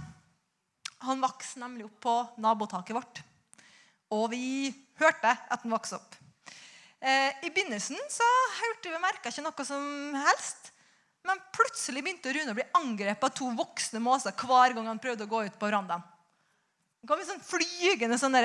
Han 1.03 1.27
vokste 1.27 1.59
nemlig 1.65 1.89
opp 1.91 1.99
på 2.07 2.17
nabotaket 2.47 2.95
vårt. 2.95 3.23
Og 4.15 4.29
vi 4.31 4.71
hørte 5.03 5.35
at 5.35 5.67
han 5.67 5.75
vokste 5.75 5.99
opp. 5.99 6.19
Eh, 7.03 7.43
I 7.43 7.51
begynnelsen 7.51 7.99
så 8.07 8.33
hørte 8.63 8.95
vi 8.95 9.07
merka 9.09 9.35
ikke 9.35 9.49
noe 9.51 9.71
som 9.75 10.21
helst. 10.23 10.77
Men 11.27 11.41
plutselig 11.53 12.03
begynte 12.03 12.33
Rune 12.33 12.53
å 12.53 12.57
bli 12.57 12.65
angrepet 12.79 13.27
av 13.27 13.35
to 13.35 13.49
voksne 13.57 14.01
måser 14.03 14.35
hver 14.39 14.75
gang 14.75 14.87
han 14.87 15.01
prøvde 15.01 15.27
å 15.27 15.31
gå 15.31 15.43
ut 15.47 15.57
på 15.59 15.67
verandaen. 15.67 16.03
Det 16.99 17.07
kom 17.07 17.21
sånn 17.23 17.43
flygende 17.43 18.17
sånne 18.19 18.41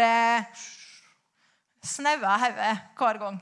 snauer 1.84 2.26
av 2.30 2.42
hodet 2.42 2.72
hver 2.98 3.20
gang. 3.22 3.38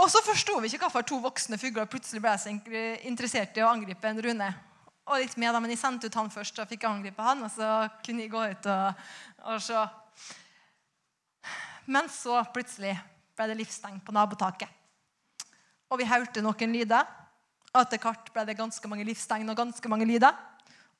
Og 0.00 0.08
så 0.08 0.22
forsto 0.24 0.56
vi 0.62 0.70
ikke 0.70 0.86
hvorfor 0.86 1.04
to 1.04 1.18
voksne 1.20 1.58
fugler 1.60 1.88
plutselig 1.90 2.22
ble 2.24 2.32
så 2.40 2.52
interessert 2.52 3.58
i 3.58 3.64
å 3.64 3.70
angripe 3.70 4.08
en 4.08 4.22
Rune. 4.24 4.48
Og 5.10 5.20
litt 5.20 5.36
med, 5.36 5.56
men 5.58 5.72
Jeg 5.74 5.80
sendte 5.80 6.06
ut 6.06 6.16
han 6.16 6.30
først, 6.30 6.56
så 6.56 6.66
fikk 6.68 6.84
jeg 6.84 6.90
angripe 6.90 7.22
han, 7.22 7.42
og 7.42 7.50
så 7.50 7.88
kunne 8.04 8.24
jeg 8.24 8.32
gå 8.32 8.44
ut 8.52 8.68
og, 8.70 9.06
og 9.50 9.62
se. 9.64 9.82
Men 11.90 12.08
så 12.08 12.38
plutselig 12.54 12.94
ble 13.36 13.48
det 13.50 13.58
livstegn 13.58 13.98
på 14.04 14.14
nabotaket. 14.14 14.70
Og 15.90 15.98
vi 15.98 16.06
hørte 16.06 16.44
noen 16.44 16.76
lyder. 16.76 17.19
Og 17.70 17.82
etter 17.84 18.02
hvert 18.02 18.32
ble 18.34 18.44
det 18.48 18.58
ganske 18.58 18.90
mange 18.90 19.06
livstegn 19.06 19.50
og 19.52 19.58
ganske 19.58 19.90
mange 19.92 20.08
lyder. 20.08 20.34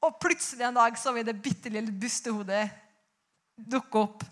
Og 0.06 0.16
plutselig 0.22 0.64
en 0.68 0.78
dag 0.78 0.96
så 0.98 1.12
vi 1.12 1.24
det 1.26 1.40
bitte 1.42 1.72
lille 1.72 1.92
bustehodet 1.92 2.68
dukke 3.60 4.04
opp. 4.04 4.22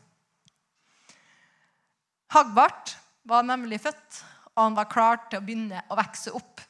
Hagbart 2.33 2.95
var 3.28 3.45
nemlig 3.45 3.80
født, 3.83 4.21
og 4.54 4.62
han 4.62 4.76
var 4.76 4.90
klar 4.90 5.21
til 5.28 5.40
å 5.40 5.45
begynne 5.45 5.83
å 5.88 5.97
vokse 5.99 6.33
opp. 6.37 6.62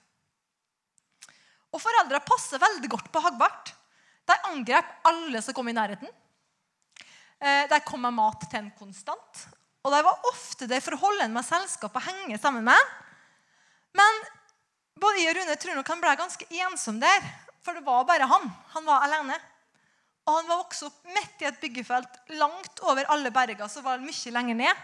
Og 1.75 1.83
foreldra 1.83 2.23
passer 2.25 2.63
veldig 2.63 2.91
godt 2.91 3.11
på 3.13 3.23
Hagbart. 3.23 3.75
De 4.29 4.37
angrep 4.51 4.89
alle 5.09 5.43
som 5.45 5.55
kom 5.57 5.69
i 5.71 5.77
nærheten. 5.77 6.09
Eh, 7.39 7.69
de 7.71 7.79
kom 7.87 8.03
med 8.03 8.17
mat 8.17 8.49
til 8.49 8.63
en 8.63 8.73
konstant. 8.79 9.45
Og 9.85 9.93
de 9.95 10.01
var 10.05 10.31
ofte 10.31 10.67
der 10.71 10.83
for 10.85 10.97
å 10.97 11.03
holde 11.05 11.27
en 11.29 11.37
med 11.37 11.47
selskap 11.47 11.95
og 11.95 12.07
henge 12.09 12.39
sammen 12.41 12.67
med 12.67 12.75
en. 12.75 12.97
Men 14.01 14.19
både 15.01 15.23
jeg 15.23 15.33
og 15.33 15.39
Rune 15.39 15.57
tror 15.61 15.79
nok 15.79 15.93
han 15.93 16.03
ble 16.03 16.17
ganske 16.19 16.49
ensom 16.65 16.99
der. 17.03 17.31
For 17.65 17.77
det 17.77 17.85
var 17.87 18.07
bare 18.09 18.29
han. 18.29 18.51
Han 18.75 18.87
var 18.87 19.07
alene. 19.07 19.37
Og 20.29 20.37
han 20.37 20.49
var 20.49 20.61
vokst 20.61 20.85
opp 20.85 21.13
midt 21.15 21.43
i 21.43 21.49
et 21.49 21.61
byggefelt 21.61 22.19
langt 22.37 22.83
over 22.85 23.09
alle 23.13 23.33
berger, 23.33 23.69
som 23.73 23.87
var 23.87 24.03
mye 24.03 24.33
lenger 24.35 24.59
ned. 24.59 24.83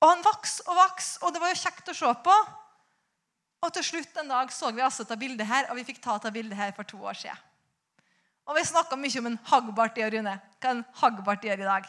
Og 0.00 0.08
han 0.08 0.24
vokste 0.24 0.64
og 0.68 0.78
vokste, 0.78 1.20
og 1.24 1.34
det 1.34 1.42
var 1.42 1.52
jo 1.52 1.60
kjekt 1.60 1.90
å 1.92 1.96
se 1.96 2.12
på. 2.24 2.36
Og 3.64 3.72
til 3.76 3.84
slutt 3.84 4.18
en 4.20 4.32
dag 4.32 4.52
så 4.52 4.70
vi 4.72 4.84
altså 4.84 5.04
ta 5.08 5.16
bildet 5.20 5.48
her, 5.48 5.68
og 5.70 5.78
vi 5.78 5.84
fikk 5.88 6.00
ta 6.04 6.16
ta 6.20 6.32
bildet 6.32 6.58
her 6.58 6.72
for 6.76 6.88
to 6.88 7.00
år 7.00 7.16
siden. 7.18 7.44
Og 8.46 8.54
vi 8.56 8.64
snakka 8.68 8.96
mye 9.00 9.20
om 9.20 9.28
en 9.32 9.38
Hagbart 9.50 9.96
og 9.98 10.12
Rune. 10.14 10.34
Hva 10.62 10.72
en 10.72 10.84
Hagbart 11.00 11.44
gjør 11.44 11.64
i 11.64 11.68
dag. 11.68 11.88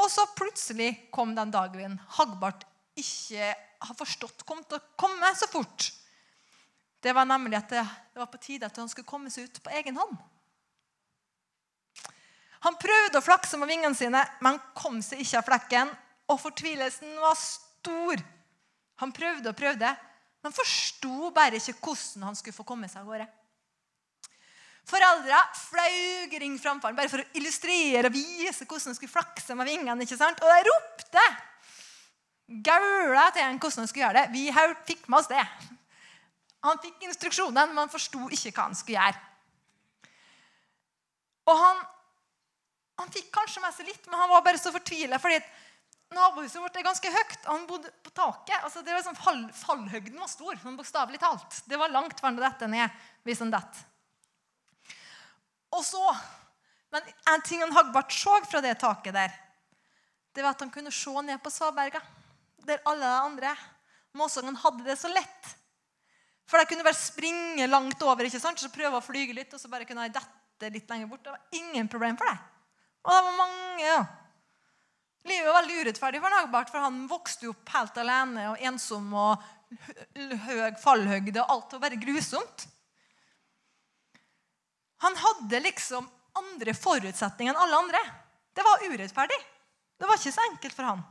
Og 0.00 0.08
så 0.10 0.24
plutselig 0.38 0.94
kom 1.12 1.34
den 1.36 1.52
dagen 1.52 1.98
Hagbart 2.16 2.64
ikke 2.98 3.52
har 3.82 3.98
forstått 3.98 4.44
kom 4.48 4.62
til 4.64 4.78
å 4.78 4.86
komme 5.00 5.32
så 5.38 5.48
fort. 5.50 5.90
Det 7.02 7.14
var 7.14 7.26
nemlig 7.26 7.58
at 7.58 7.72
det 7.72 7.82
var 8.20 8.30
på 8.30 8.40
tide 8.42 8.68
at 8.68 8.78
han 8.78 8.90
skulle 8.90 9.08
komme 9.08 9.30
seg 9.32 9.48
ut 9.48 9.62
på 9.64 9.72
egen 9.74 9.98
hånd. 9.98 10.14
Han 12.62 12.78
prøvde 12.78 13.18
å 13.18 13.24
flakse 13.24 13.58
med 13.58 13.72
vingene 13.72 13.98
sine, 13.98 14.22
men 14.44 14.60
kom 14.78 15.00
seg 15.02 15.24
ikke 15.24 15.40
av 15.40 15.48
flekken. 15.48 15.90
Og 16.30 16.38
fortvilelsen 16.38 17.16
var 17.18 17.34
stor. 17.38 18.22
Han 19.02 19.10
prøvde 19.14 19.50
og 19.50 19.58
prøvde, 19.58 19.90
men 20.46 20.54
forsto 20.54 21.32
bare 21.34 21.58
ikke 21.58 21.74
hvordan 21.80 22.28
han 22.28 22.38
skulle 22.38 22.54
få 22.54 22.66
komme 22.66 22.90
seg 22.90 23.02
av 23.02 23.10
gårde. 23.10 23.26
Foreldra 24.86 25.38
flaug 25.54 26.32
ring 26.42 26.54
framfor 26.58 26.90
ham 26.90 26.98
bare 26.98 27.10
for 27.10 27.22
å 27.22 27.38
illustrere 27.38 28.08
og 28.08 28.14
vise 28.14 28.66
hvordan 28.66 28.90
han 28.90 28.98
skulle 28.98 29.14
flakse 29.14 29.54
med 29.58 29.68
vingene. 29.70 30.02
ikke 30.02 30.18
sant? 30.18 30.42
Og 30.42 30.50
de 30.50 30.70
ropte 30.70 31.26
gaula 32.64 33.28
til 33.32 33.44
ham 33.44 33.58
hvordan 33.58 33.82
han 33.82 33.90
skulle 33.90 34.04
gjøre 34.06 34.22
det. 34.22 34.32
Vi 34.34 34.44
fikk 34.88 35.08
med 35.08 35.18
oss 35.20 35.30
det. 35.30 35.44
Han 36.62 36.78
fikk 36.82 37.06
instruksjonen, 37.08 37.72
men 37.72 37.82
han 37.84 37.92
forsto 37.92 38.28
ikke 38.30 38.52
hva 38.54 38.68
han 38.68 38.78
skulle 38.78 38.98
gjøre. 39.00 39.28
Og 41.50 41.58
han, 41.58 41.82
han 43.02 43.10
fikk 43.14 43.32
kanskje 43.34 43.62
med 43.64 43.74
seg 43.74 43.88
litt, 43.90 44.04
men 44.06 44.20
han 44.20 44.30
var 44.30 44.44
bare 44.46 44.60
så 44.62 44.70
fortvila. 44.74 45.18
fordi 45.22 45.40
Nabohuset 46.12 46.60
vårt 46.60 46.76
er 46.76 46.84
ganske 46.84 47.08
høyt. 47.12 47.38
Han 47.46 47.64
bodde 47.68 47.90
på 48.04 48.12
taket. 48.14 48.58
altså 48.62 48.82
det 48.84 48.92
var 48.92 49.04
sånn 49.06 49.18
fall, 49.18 49.42
Fallhøgden 49.56 50.20
var 50.20 50.30
stor, 50.30 50.58
sånn 50.60 50.76
bokstavelig 50.76 51.20
talt. 51.22 51.62
Det 51.68 51.78
var 51.80 51.92
langt 51.92 52.20
for 52.20 52.36
dette 52.36 52.68
ned 52.68 53.02
hvis 53.26 53.40
han 53.42 53.52
detter. 53.52 53.88
Og 55.72 55.84
så, 55.86 56.04
Men 56.92 57.06
en 57.32 57.40
ting 57.40 57.62
han 57.62 57.72
Hagbart 57.72 58.12
så 58.12 58.34
fra 58.44 58.60
det 58.60 58.74
taket 58.76 59.14
der, 59.16 59.32
det 60.36 60.42
var 60.44 60.52
at 60.52 60.60
han 60.60 60.70
kunne 60.72 60.92
se 60.92 61.12
ned 61.24 61.40
på 61.40 61.48
Svaberga, 61.48 62.02
der 62.68 62.82
alle 62.88 63.08
de 63.08 63.18
andre 63.26 63.56
måsungene 64.18 64.60
hadde 64.60 64.86
det 64.86 64.98
så 65.00 65.10
lett. 65.12 65.52
For 66.48 66.60
de 66.60 66.68
kunne 66.68 66.84
bare 66.84 66.98
springe 66.98 67.68
langt 67.70 68.02
over 68.04 68.28
ikke 68.28 68.40
sant? 68.42 68.60
så 68.60 68.72
prøve 68.72 68.98
å 68.98 69.04
flyge 69.04 69.36
litt, 69.36 69.52
og 69.54 69.60
så 69.60 69.70
bare 69.72 69.86
kunne 69.88 70.04
jeg 70.06 70.16
dette 70.18 70.72
litt 70.74 70.90
lenger 70.90 71.08
bort. 71.10 71.22
Det 71.24 71.32
var 71.32 71.62
ingen 71.62 71.88
problem 71.88 72.18
for 72.20 72.28
deg. 72.28 72.42
Og 73.02 73.14
det 73.14 73.22
var 73.26 73.38
mange, 73.38 73.86
ja. 73.86 74.02
Livet 75.22 75.46
var 75.46 75.60
veldig 75.60 75.78
urettferdig 75.84 76.20
for 76.22 76.34
Nagbart, 76.34 76.70
for 76.70 76.82
han 76.82 77.04
vokste 77.10 77.48
opp 77.50 77.72
helt 77.76 77.98
alene 78.02 78.48
og 78.50 78.64
ensom 78.68 79.12
og 79.14 79.44
høy 80.44 80.74
fallhøgde, 80.82 81.40
og 81.42 81.54
alt 81.54 81.76
var 81.76 81.84
bare 81.86 82.00
grusomt. 82.02 82.66
Han 85.06 85.16
hadde 85.18 85.62
liksom 85.64 86.06
andre 86.38 86.74
forutsetninger 86.76 87.54
enn 87.54 87.62
alle 87.64 87.80
andre. 87.84 88.02
Det 88.54 88.64
var 88.66 88.84
urettferdig. 88.84 89.38
Det 89.98 90.08
var 90.08 90.18
ikke 90.18 90.34
så 90.34 90.44
enkelt 90.50 90.76
for 90.76 90.90
han. 90.90 91.02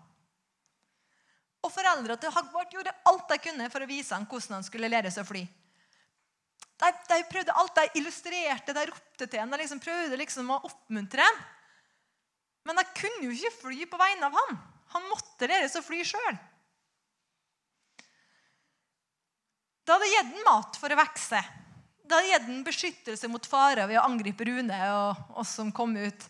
Og 1.62 1.70
Foreldra 1.70 2.18
til 2.18 2.34
Hagbart 2.34 2.74
gjorde 2.74 2.94
alt 3.10 3.28
de 3.30 3.38
kunne 3.44 3.70
for 3.70 3.86
å 3.86 3.90
vise 3.90 4.16
ham 4.16 4.26
hvordan 4.30 4.58
han 4.58 4.66
skulle 4.66 4.90
lære 4.90 5.12
seg 5.14 5.26
å 5.26 5.30
fly. 5.30 5.44
De, 6.82 6.90
de 7.12 7.18
prøvde 7.30 7.54
alt, 7.62 7.76
de 7.78 8.00
illustrerte, 8.02 8.74
de 8.74 8.86
ropte 8.90 9.28
til 9.28 9.42
ham, 9.42 9.52
de 9.54 9.60
liksom 9.62 9.82
prøvde 9.84 10.18
liksom 10.18 10.50
å 10.50 10.62
oppmuntre 10.66 11.26
ham. 11.28 11.42
Men 12.66 12.78
de 12.78 12.86
kunne 12.98 13.28
jo 13.28 13.36
ikke 13.36 13.54
fly 13.60 13.86
på 13.90 14.00
vegne 14.02 14.30
av 14.30 14.38
ham. 14.38 14.58
Han 14.96 15.06
måtte 15.10 15.50
lære 15.50 15.70
seg 15.70 15.84
å 15.84 15.86
fly 15.86 16.02
sjøl. 16.06 16.40
Da 19.86 19.98
hadde 19.98 20.10
gitt 20.12 20.34
ham 20.34 20.46
mat 20.46 20.78
for 20.82 20.94
å 20.94 20.98
vokse. 21.00 21.42
Da 22.06 22.18
hadde 22.18 22.34
gitt 22.34 22.50
ham 22.50 22.66
beskyttelse 22.66 23.30
mot 23.32 23.50
farer 23.50 23.90
ved 23.90 24.02
å 24.02 24.06
angripe 24.06 24.46
Rune 24.50 24.82
og 24.96 25.40
oss 25.42 25.54
som 25.58 25.72
kom 25.74 25.94
ut. 25.98 26.28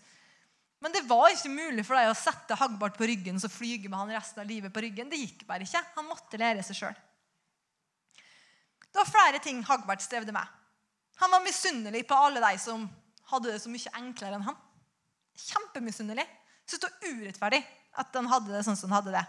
Men 0.81 0.93
det 0.95 1.03
var 1.05 1.29
ikke 1.29 1.51
mulig 1.53 1.83
for 1.85 1.97
deg 1.97 2.09
å 2.09 2.17
sette 2.17 2.57
Hagbart 2.57 2.97
på 2.97 3.05
ryggen 3.05 3.37
og 3.37 3.53
flyge 3.53 3.89
med 3.89 3.99
han 3.99 4.13
resten 4.15 4.41
av 4.41 4.49
livet 4.49 4.73
på 4.73 4.81
ryggen. 4.81 5.11
Det 5.11 5.19
gikk 5.19 5.45
bare 5.49 5.67
ikke. 5.67 5.83
Han 5.97 6.09
måtte 6.09 6.39
lære 6.41 6.65
seg 6.65 6.79
sjøl. 6.79 6.97
Det 8.91 8.97
var 8.97 9.11
flere 9.11 9.41
ting 9.43 9.61
Hagbart 9.67 10.01
strevde 10.03 10.33
med. 10.35 10.57
Han 11.21 11.31
var 11.31 11.45
misunnelig 11.45 12.01
på 12.09 12.17
alle 12.17 12.41
de 12.41 12.57
som 12.59 12.87
hadde 13.29 13.53
det 13.53 13.61
så 13.61 13.69
mye 13.71 13.93
enklere 14.01 14.39
enn 14.39 14.47
han. 14.49 14.57
Kjempemisunnelig. 15.37 16.25
Syntes 16.65 16.81
det 16.81 16.89
var 16.89 17.21
urettferdig 17.21 17.61
at 18.01 18.17
han 18.17 18.29
hadde 18.31 18.55
det 18.55 18.65
sånn 18.65 18.79
som 18.79 18.89
han 18.89 19.01
hadde 19.01 19.15
det. 19.19 19.23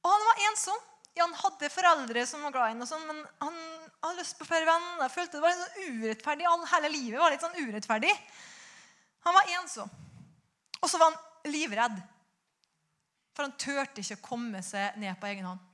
Og 0.00 0.12
han 0.14 0.28
var 0.30 0.44
ensom. 0.48 0.86
Ja, 1.18 1.26
han 1.26 1.36
hadde 1.36 1.72
foreldre 1.74 2.22
som 2.26 2.44
var 2.46 2.54
glad 2.54 2.70
i 2.70 2.74
ham, 2.76 2.84
sånn, 2.86 3.02
men 3.08 3.18
han 3.42 3.56
hadde 4.00 4.20
lyst 4.22 4.38
på 4.38 4.46
flere 4.48 4.64
venner. 4.64 5.10
Følte 5.12 5.36
det 5.36 5.42
var 5.42 5.52
litt 5.52 5.64
sånn 5.66 5.98
urettferdig. 6.00 6.46
Hele 6.70 6.92
livet 6.94 7.20
var 7.20 7.34
litt 7.34 7.44
sånn 7.44 7.58
urettferdig. 7.58 8.12
Han 9.26 9.36
var 9.36 9.50
ensom. 9.58 9.90
Og 10.80 10.90
så 10.90 11.00
var 11.00 11.12
han 11.12 11.52
livredd. 11.52 11.98
For 13.36 13.46
han 13.46 13.56
turte 13.60 14.02
ikke 14.02 14.18
å 14.18 14.24
komme 14.24 14.62
seg 14.64 14.96
ned 15.00 15.18
på 15.20 15.28
egen 15.30 15.48
hånd. 15.48 15.66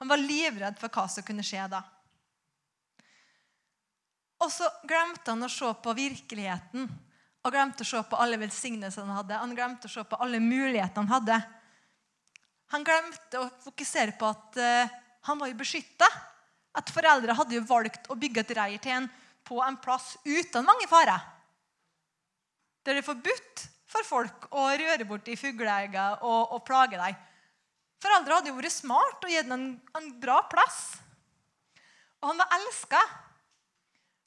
Han 0.00 0.10
var 0.10 0.20
livredd 0.20 0.78
for 0.80 0.92
hva 0.92 1.06
som 1.08 1.24
kunne 1.24 1.44
skje 1.46 1.64
da. 1.72 1.80
Og 4.44 4.50
så 4.52 4.68
glemte 4.84 5.32
han 5.32 5.46
å 5.46 5.52
se 5.52 5.68
på 5.82 5.94
virkeligheten 5.96 6.88
og 7.46 7.54
glemte 7.54 7.84
å 7.86 7.88
se 7.88 8.02
på 8.04 8.18
alle 8.20 8.38
velsignelsene 8.40 9.06
han 9.06 9.20
hadde. 9.22 9.38
Han 9.40 9.54
glemte 9.56 9.88
å 9.88 9.92
se 9.92 10.02
på 10.04 10.18
alle 10.20 10.40
mulighetene 10.42 11.06
han 11.06 11.14
hadde. 11.14 11.38
Han 12.74 12.84
glemte 12.84 13.40
å 13.40 13.50
fokusere 13.62 14.16
på 14.18 14.28
at 14.28 14.58
uh, 14.58 14.96
han 15.30 15.38
var 15.38 15.52
jo 15.52 15.58
beskytta. 15.60 16.08
At 16.76 16.90
foreldre 16.92 17.36
hadde 17.38 17.56
jo 17.56 17.64
valgt 17.68 18.10
å 18.12 18.18
bygge 18.18 18.42
et 18.42 18.52
reir 18.58 18.82
til 18.82 18.98
en 18.98 19.08
på 19.46 19.60
en 19.62 19.78
plass 19.80 20.16
uten 20.26 20.66
mange 20.66 20.88
farer. 20.90 21.22
Der 22.84 22.98
det 22.98 23.04
er 23.04 23.06
forbudt 23.06 23.64
for 23.86 24.06
folk 24.06 24.48
å 24.50 24.66
røre 24.74 25.06
bort 25.06 25.28
i 25.30 25.38
fugleegger 25.38 26.22
og, 26.26 26.56
og, 26.56 26.62
plage 26.66 26.98
dem. 26.98 27.18
Foreldre 28.02 28.38
hadde 28.38 28.50
jo 28.50 28.58
vært 28.58 28.74
smart 28.74 29.24
og 29.24 29.32
gitt 29.32 29.46
ham 29.46 29.54
en, 29.56 29.68
en, 29.96 30.08
bra 30.20 30.40
plass. 30.50 30.98
Og 32.20 32.32
han 32.32 32.42
var 32.42 32.56
elska. 32.58 33.00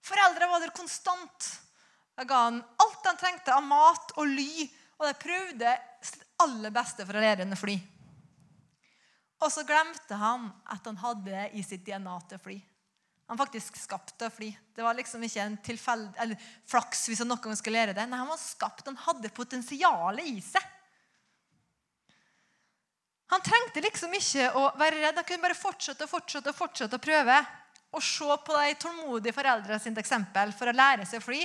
Foreldre 0.09 0.49
var 0.49 0.63
der 0.63 0.73
konstant. 0.75 1.51
De 2.17 2.25
ga 2.27 2.45
han 2.47 2.63
alt 2.83 3.05
han 3.07 3.19
trengte 3.19 3.53
av 3.55 3.63
mat 3.63 4.15
og 4.17 4.27
ly, 4.27 4.65
og 4.99 5.07
de 5.07 5.21
prøvde 5.21 5.75
sitt 6.03 6.25
aller 6.43 6.73
beste 6.73 7.05
for 7.05 7.15
å 7.15 7.23
lære 7.23 7.45
ham 7.45 7.55
å 7.55 7.59
fly. 7.59 7.77
Og 9.39 9.51
så 9.53 9.63
glemte 9.67 10.17
han 10.19 10.49
at 10.67 10.87
han 10.87 10.99
hadde 10.99 11.45
i 11.55 11.63
sitt 11.63 11.85
DNA 11.87 12.17
til 12.31 12.41
fly. 12.43 12.57
Han 13.29 13.37
faktisk 13.37 13.77
skapte 13.77 14.25
å 14.25 14.33
fly. 14.33 14.49
Det 14.73 14.81
var 14.81 14.97
liksom 14.97 15.21
ikke 15.25 15.43
en 15.43 15.55
tilfeld, 15.61 16.09
eller 16.17 16.49
flaks 16.69 17.03
hvis 17.11 17.21
han 17.21 17.29
noen 17.29 17.57
skulle 17.57 17.77
lære 17.77 17.93
det. 17.93 18.07
Nei, 18.09 18.17
han 18.17 18.31
var 18.31 18.41
skapt. 18.41 18.87
Han 18.89 18.97
hadde 19.05 19.29
potensialet 19.37 20.31
i 20.31 20.39
seg. 20.41 20.65
Han 23.29 23.43
trengte 23.45 23.83
liksom 23.85 24.13
ikke 24.17 24.47
å 24.57 24.63
være 24.79 25.03
redd. 25.03 25.19
Han 25.21 25.27
kunne 25.29 25.45
bare 25.45 25.57
fortsette 25.57 26.07
og 26.07 26.09
fortsette 26.09 26.49
og 26.49 26.57
fortsette 26.57 26.97
å 26.97 27.03
prøve. 27.03 27.37
Og 27.93 28.01
se 28.05 28.37
på 28.45 28.55
de 28.57 28.77
tålmodige 28.81 29.37
foreldrene 29.37 29.81
sitt 29.81 30.01
eksempel 30.01 30.53
for 30.57 30.71
å 30.71 30.77
lære 30.77 31.05
seg 31.09 31.21
å 31.21 31.27
fly. 31.27 31.43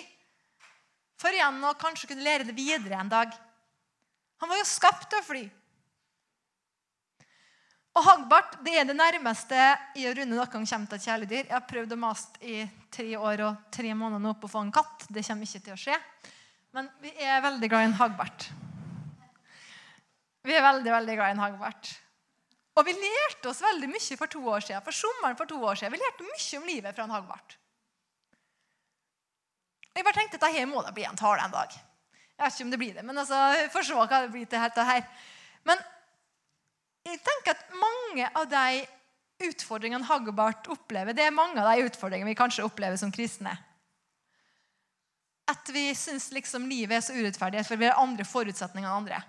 For 1.20 1.36
igjen 1.36 1.60
å 1.68 1.76
kanskje 1.80 2.08
kunne 2.10 2.24
lære 2.24 2.48
det 2.48 2.56
videre 2.56 2.96
en 2.96 3.12
dag. 3.12 3.36
Han 4.40 4.50
var 4.50 4.62
jo 4.62 4.72
skapt 4.72 5.10
til 5.12 5.20
å 5.20 5.28
fly. 5.28 5.44
Og 7.94 8.02
Hagbart 8.02 8.56
det 8.66 8.74
er 8.80 8.86
det 8.88 8.96
nærmeste 8.98 9.58
i 10.00 10.08
å 10.10 10.14
runde 10.16 10.34
noen 10.34 10.50
gang 10.50 10.66
kommer 10.66 10.90
til 10.90 10.98
et 10.98 11.06
kjæledyr. 11.06 11.44
Jeg 11.44 11.54
har 11.54 11.66
prøvd 11.68 11.94
å 11.94 11.98
mase 12.02 12.40
i 12.42 12.64
tre 12.90 13.12
år 13.14 13.42
og 13.46 13.68
tre 13.74 13.92
måneder 13.94 14.22
nå 14.24 14.32
på 14.34 14.48
å 14.48 14.54
få 14.56 14.64
en 14.64 14.72
katt. 14.74 15.06
Det 15.06 15.22
kommer 15.22 15.46
ikke 15.46 15.62
til 15.68 15.76
å 15.76 15.78
skje. 15.78 15.98
Men 16.74 16.88
vi 17.02 17.12
er 17.22 17.44
veldig 17.44 17.70
glad 17.70 17.84
i 17.84 17.90
en 17.92 17.98
Hagbart. 18.00 18.48
Vi 20.44 20.56
er 20.58 20.66
veldig, 20.66 20.90
veldig 20.90 21.14
glad 21.20 21.30
i 21.30 21.36
en 21.36 21.44
Hagbart. 21.44 21.92
Og 22.74 22.88
vi 22.88 22.96
lærte 22.98 23.52
oss 23.52 23.62
veldig 23.62 23.92
mye 23.92 24.18
for 24.18 24.32
to 24.32 24.42
år 24.42 24.66
siden. 24.66 24.82
For 24.82 24.98
sommeren 24.98 25.38
for 25.38 25.46
to 25.46 25.60
år 25.62 25.78
siden. 25.78 25.94
Vi 25.94 26.02
lærte 26.02 26.26
mye 26.26 26.58
om 26.58 26.68
livet 26.72 26.98
fra 26.98 27.06
en 27.06 27.14
Hagbart. 27.14 27.58
Jeg 29.94 30.02
bare 30.02 30.18
tenkte 30.18 30.40
at 30.42 30.48
dette 30.50 30.66
må 30.66 30.82
da 30.82 30.90
bli 30.90 31.06
en 31.06 31.18
tale 31.18 31.46
en 31.46 31.54
dag. 31.54 31.70
Jeg 32.34 32.42
vet 32.42 32.56
ikke 32.56 32.66
om 32.66 32.74
det 32.74 32.78
blir 32.82 32.94
det, 32.96 33.04
men 33.06 33.22
altså, 33.22 33.38
for 33.70 33.86
så 33.86 34.02
hva 34.02 34.24
det 34.24 34.32
blir 34.34 34.48
til 34.50 34.58
her. 34.58 35.04
Men 35.62 35.78
jeg 37.04 37.20
tenker 37.20 37.52
at 37.54 37.76
mange 37.76 38.28
av 38.32 38.48
de 38.48 38.84
utfordringene 39.44 40.06
Hagbart 40.08 40.68
opplever, 40.72 41.16
det 41.16 41.26
er 41.26 41.34
mange 41.34 41.60
av 41.60 41.68
de 41.68 41.88
utfordringene 41.88 42.32
vi 42.32 42.38
kanskje 42.38 42.64
opplever 42.64 42.96
som 43.00 43.12
kristne. 43.12 43.52
At 45.50 45.68
vi 45.74 45.90
syns 45.98 46.30
liksom 46.32 46.64
livet 46.70 46.96
er 46.96 47.04
så 47.04 47.16
urettferdig 47.16 47.66
for 47.68 47.80
vi 47.80 47.90
har 47.90 48.00
andre 48.00 48.24
forutsetninger 48.24 48.88
enn 48.88 49.02
andre. 49.02 49.20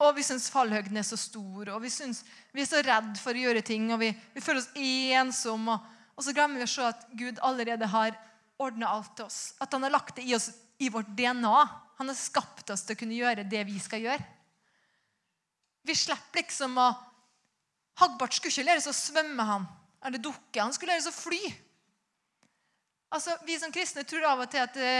Og 0.00 0.16
vi 0.16 0.24
syns 0.24 0.48
fallhøyden 0.50 0.96
er 0.96 1.04
så 1.04 1.18
stor, 1.20 1.68
og 1.74 1.82
vi, 1.84 1.90
synes, 1.92 2.22
vi 2.56 2.64
er 2.64 2.68
så 2.70 2.80
redd 2.82 3.12
for 3.20 3.36
å 3.36 3.42
gjøre 3.44 3.62
ting. 3.66 3.90
Og 3.92 4.00
vi, 4.00 4.08
vi 4.32 4.42
føler 4.42 4.62
oss 4.62 4.70
ensomme. 4.74 5.76
Og, 5.76 5.98
og, 6.16 6.24
så 6.24 6.32
glemmer 6.36 6.62
vi 6.62 6.64
å 6.64 6.72
se 6.72 6.86
at 6.88 7.04
Gud 7.20 7.40
allerede 7.44 7.88
har 7.92 8.16
ordna 8.60 8.94
alt 8.96 9.12
til 9.18 9.28
oss. 9.28 9.52
At 9.60 9.76
han 9.76 9.84
har 9.84 9.92
lagt 9.92 10.16
det 10.16 10.24
i 10.24 10.34
oss 10.36 10.48
i 10.80 10.88
vårt 10.92 11.12
DNA. 11.18 11.52
Han 12.00 12.08
har 12.08 12.16
skapt 12.16 12.72
oss 12.72 12.86
til 12.88 12.96
å 12.96 13.00
kunne 13.02 13.18
gjøre 13.18 13.44
det 13.44 13.60
vi 13.68 13.76
skal 13.82 14.08
gjøre. 14.08 14.24
Vi 15.86 15.96
slipper 15.96 16.42
liksom 16.42 16.76
å 16.80 16.90
Hagbart 18.00 18.32
skulle 18.32 18.54
ikke 18.54 18.64
lære 18.64 18.80
seg 18.80 18.94
å 18.94 18.96
svømme, 18.96 19.44
han. 19.44 19.66
Eller 20.08 20.22
dukke. 20.22 20.62
Han 20.62 20.72
skulle 20.72 20.94
lære 20.94 21.04
seg 21.04 21.12
å 21.12 21.20
fly. 21.20 21.50
Altså, 23.12 23.34
Vi 23.44 23.58
som 23.60 23.72
kristne 23.74 24.06
tror 24.08 24.24
av 24.30 24.44
og 24.46 24.48
til 24.48 24.62
at 24.62 24.72
det, 24.72 24.94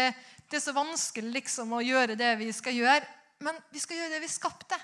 det 0.51 0.59
er 0.59 0.65
så 0.65 0.75
vanskelig 0.77 1.33
liksom, 1.39 1.73
å 1.73 1.81
gjøre 1.81 2.19
det 2.21 2.35
vi 2.43 2.51
skal 2.53 2.77
gjøre. 2.77 3.07
Men 3.41 3.57
vi 3.73 3.81
skal 3.81 3.97
gjøre 3.97 4.13
det 4.17 4.21
vi 4.27 4.29
skapte. 4.29 4.77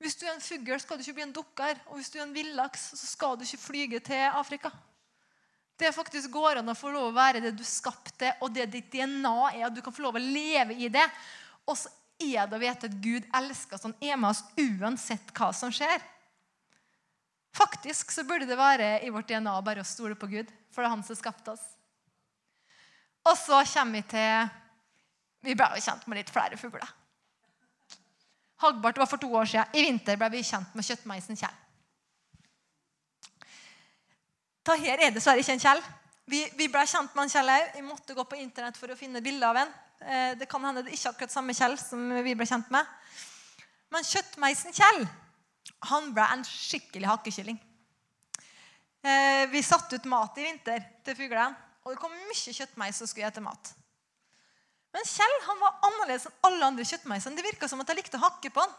Hvis 0.00 0.16
du 0.16 0.24
er 0.26 0.32
en 0.32 0.42
fugl, 0.42 0.74
skal 0.80 0.96
du 0.96 1.04
ikke 1.04 1.18
bli 1.20 1.26
en 1.28 1.36
dukker. 1.36 1.82
Og 1.90 2.00
hvis 2.00 2.10
du 2.10 2.18
er 2.18 2.24
en 2.24 2.34
villaks, 2.34 2.88
så 2.96 3.12
skal 3.12 3.36
du 3.36 3.44
ikke 3.44 3.62
flyge 3.68 4.00
til 4.08 4.24
Afrika. 4.32 4.72
Det 5.80 5.92
faktisk 5.94 6.32
går 6.32 6.60
an 6.60 6.72
å 6.72 6.76
få 6.76 6.90
lov 6.92 7.10
å 7.10 7.16
være 7.16 7.44
det 7.44 7.54
du 7.56 7.62
skapte, 7.64 8.34
og 8.44 8.52
det 8.52 8.66
ditt 8.72 8.90
DNA 8.92 9.36
er. 9.52 9.66
at 9.68 9.76
Du 9.76 9.84
kan 9.84 9.94
få 9.94 10.08
lov 10.08 10.18
å 10.18 10.24
leve 10.24 10.74
i 10.74 10.90
det. 10.92 11.06
Og 11.68 11.76
så 11.78 11.92
er 12.20 12.46
det 12.46 12.56
å 12.56 12.62
vite 12.62 12.88
at 12.90 12.96
Gud 13.02 13.26
elsker 13.34 13.76
oss. 13.76 13.86
Han 13.88 13.96
er 14.00 14.18
med 14.20 14.30
oss 14.30 14.44
uansett 14.60 15.32
hva 15.36 15.50
som 15.56 15.72
skjer. 15.74 16.02
Faktisk 17.56 18.12
så 18.14 18.24
burde 18.24 18.46
det 18.46 18.58
være 18.58 19.00
i 19.02 19.10
vårt 19.10 19.28
DNA 19.30 19.56
bare 19.66 19.82
å 19.82 19.88
stole 19.88 20.14
på 20.18 20.28
Gud, 20.30 20.50
for 20.70 20.82
det 20.82 20.90
er 20.90 20.94
han 20.94 21.04
som 21.06 21.18
skapte 21.18 21.56
oss. 21.56 21.64
Og 23.26 23.36
så 23.36 23.60
kommer 23.74 24.00
vi 24.00 24.06
til 24.14 24.56
Vi 25.44 25.56
ble 25.56 25.66
jo 25.74 25.82
kjent 25.84 26.06
med 26.06 26.20
litt 26.20 26.30
flere 26.32 26.56
fugler. 26.60 26.88
Hagbart 28.60 28.98
var 29.00 29.08
for 29.08 29.16
to 29.16 29.30
år 29.32 29.48
siden. 29.48 29.72
I 29.72 29.86
vinter 29.86 30.18
ble 30.20 30.28
vi 30.34 30.42
kjent 30.44 30.74
med 30.76 30.84
kjøttmeisen 30.84 31.38
Kjell. 31.40 31.54
Da 34.68 34.76
her 34.76 35.00
er 35.00 35.14
dessverre 35.14 35.40
ikke 35.40 35.56
en 35.56 35.62
Kjell. 35.62 35.80
Vi, 36.28 36.42
vi 36.58 36.68
ble 36.68 36.82
kjent 36.84 37.14
med 37.16 37.24
en 37.24 37.32
Kjell 37.32 37.52
òg. 37.54 37.70
Vi 37.78 37.86
måtte 37.86 38.16
gå 38.16 38.24
på 38.28 38.36
internett 38.36 38.76
for 38.76 38.92
å 38.92 38.98
finne 38.98 39.24
bilde 39.24 39.48
av 39.48 39.62
en. 39.62 39.72
Eh, 40.00 40.36
det 40.38 40.48
kan 40.48 40.64
hende 40.64 40.84
det 40.86 40.94
ikke 40.94 41.08
er 41.10 41.14
akkurat 41.14 41.34
samme 41.34 41.56
Kjell 41.56 41.76
som 41.80 42.06
vi 42.24 42.36
ble 42.36 42.46
kjent 42.48 42.70
med. 42.72 42.86
Men 43.92 44.06
kjøttmeisen 44.06 44.76
Kjell 44.76 45.04
han 45.90 46.12
ble 46.16 46.24
en 46.24 46.44
skikkelig 46.44 47.08
hakkekylling. 47.08 47.58
Eh, 49.00 49.44
vi 49.52 49.62
satte 49.64 49.96
ut 49.96 50.08
mat 50.12 50.36
i 50.36 50.44
vinter 50.44 50.82
til 51.04 51.16
fuglene, 51.16 51.56
og 51.84 51.94
det 51.94 52.00
kom 52.00 52.12
mye 52.12 52.54
kjøttmeis 52.56 53.00
som 53.00 53.08
skulle 53.08 53.30
spise 53.30 53.44
mat. 53.44 53.72
Men 54.90 55.06
Kjell 55.06 55.36
han 55.46 55.60
var 55.60 55.76
annerledes 55.86 56.26
enn 56.28 56.38
alle 56.48 56.70
andre 56.72 56.86
kjøttmeisene. 56.88 57.36
Det 57.38 57.46
virka 57.46 57.68
som 57.70 57.80
at 57.82 57.92
jeg 57.92 58.00
likte 58.00 58.18
å 58.18 58.24
hakke 58.24 58.50
på 58.52 58.64
han. 58.64 58.72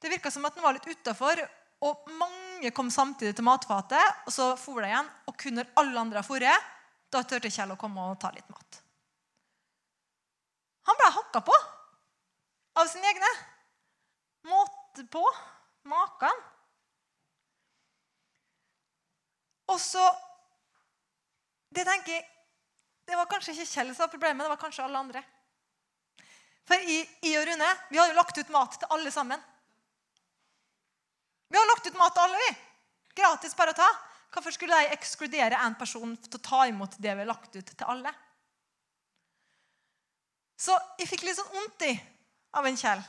Det 0.00 0.12
virka 0.12 0.30
som 0.32 0.46
at 0.48 0.56
han 0.56 0.64
var 0.64 0.76
litt 0.76 0.88
utafor, 0.88 1.42
og 1.84 2.12
mange 2.20 2.70
kom 2.76 2.92
samtidig 2.92 3.34
til 3.36 3.44
matfatet. 3.44 4.22
og 4.26 4.32
Så 4.32 4.52
for 4.60 4.80
de 4.80 4.92
igjen, 4.92 5.10
og 5.26 5.36
kun 5.40 5.58
når 5.58 5.72
alle 5.82 6.00
andre 6.00 6.22
har 6.22 6.28
foret, 6.28 6.70
da 7.10 7.24
turte 7.26 7.50
Kjell 7.50 7.74
å 7.74 7.80
komme 7.80 8.04
og 8.12 8.20
ta 8.22 8.30
litt 8.32 8.48
mat. 8.52 8.79
Han 10.88 10.98
ble 11.00 11.10
hakka 11.16 11.42
på 11.44 11.56
av 12.80 12.88
sine 12.88 13.10
egne. 13.12 13.30
Måte 14.50 15.04
på. 15.12 15.24
Maken. 15.88 16.42
Og 19.72 19.78
så 19.80 20.02
Det 21.70 21.84
tenker 21.86 22.12
jeg 22.12 22.26
det 23.10 23.16
var 23.18 23.26
kanskje 23.30 23.52
ikke 23.54 23.66
Kjell 23.66 23.88
som 23.94 24.04
var 24.04 24.10
problemet, 24.12 24.44
det 24.44 24.50
var 24.52 24.58
kanskje 24.60 24.84
alle 24.84 24.98
andre. 24.98 25.20
For 26.68 26.78
i, 26.78 27.00
i 27.26 27.32
og 27.38 27.46
Rune 27.48 27.70
vi 27.90 27.98
har 27.98 28.10
jo 28.10 28.18
lagt 28.18 28.38
ut 28.38 28.52
mat 28.54 28.76
til 28.78 28.92
alle 28.94 29.10
sammen. 29.10 29.40
Vi 31.50 31.58
har 31.58 31.66
lagt 31.72 31.88
ut 31.88 31.98
mat 31.98 32.14
til 32.14 32.22
alle, 32.22 32.38
vi. 32.44 32.52
Gratis 33.18 33.56
bare 33.58 33.74
å 33.74 33.78
ta. 33.80 33.88
Hvorfor 34.30 34.54
skulle 34.54 34.78
jeg 34.78 34.94
ekskludere 34.94 35.58
en 35.58 35.74
person 35.78 36.12
til 36.22 36.38
å 36.38 36.42
ta 36.44 36.60
imot 36.70 36.94
det 37.02 37.16
vi 37.16 37.24
har 37.24 37.30
lagt 37.32 37.56
ut 37.56 37.72
til 37.72 37.90
alle? 37.90 38.12
Så 40.60 40.76
jeg 41.00 41.08
fikk 41.08 41.24
litt 41.24 41.38
sånn 41.38 41.54
vondt 41.54 41.86
av 42.52 42.66
en 42.68 42.76
Kjell. 42.76 43.00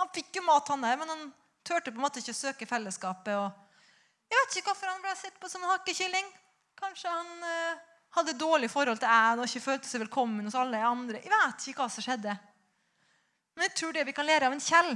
Han 0.00 0.08
fikk 0.14 0.38
jo 0.38 0.44
mat, 0.46 0.68
han 0.72 0.84
der, 0.84 0.96
men 1.00 1.12
han 1.12 1.28
turte 1.66 1.92
på 1.92 2.00
en 2.00 2.04
måte 2.06 2.22
ikke 2.22 2.32
å 2.32 2.38
søke 2.38 2.68
fellesskapet. 2.68 3.36
Og 3.36 4.30
jeg 4.30 4.40
vet 4.40 4.56
ikke 4.56 4.70
hvorfor 4.70 4.92
han 4.92 5.04
ble 5.04 5.12
sett 5.18 5.36
på 5.40 5.50
som 5.50 5.64
en 5.64 5.72
hakkekylling. 5.74 6.28
Kanskje 6.76 7.12
han 7.12 7.46
eh, 7.48 7.84
hadde 8.16 8.36
dårlig 8.40 8.70
forhold 8.72 9.00
til 9.00 9.12
en 9.12 9.42
og 9.42 9.48
ikke 9.48 9.64
følte 9.64 9.88
seg 9.88 10.04
velkommen 10.04 10.48
hos 10.48 10.56
alle 10.58 10.80
andre. 10.84 11.20
Jeg 11.24 11.32
vet 11.32 11.68
ikke 11.70 11.84
hva 11.84 11.92
som 11.92 12.04
skjedde. 12.04 12.36
Men 13.56 13.68
jeg 13.68 13.76
tror 13.80 13.96
det 13.96 14.04
vi 14.08 14.14
kan 14.16 14.28
lære 14.28 14.48
av 14.48 14.56
en 14.56 14.62
Kjell, 14.62 14.92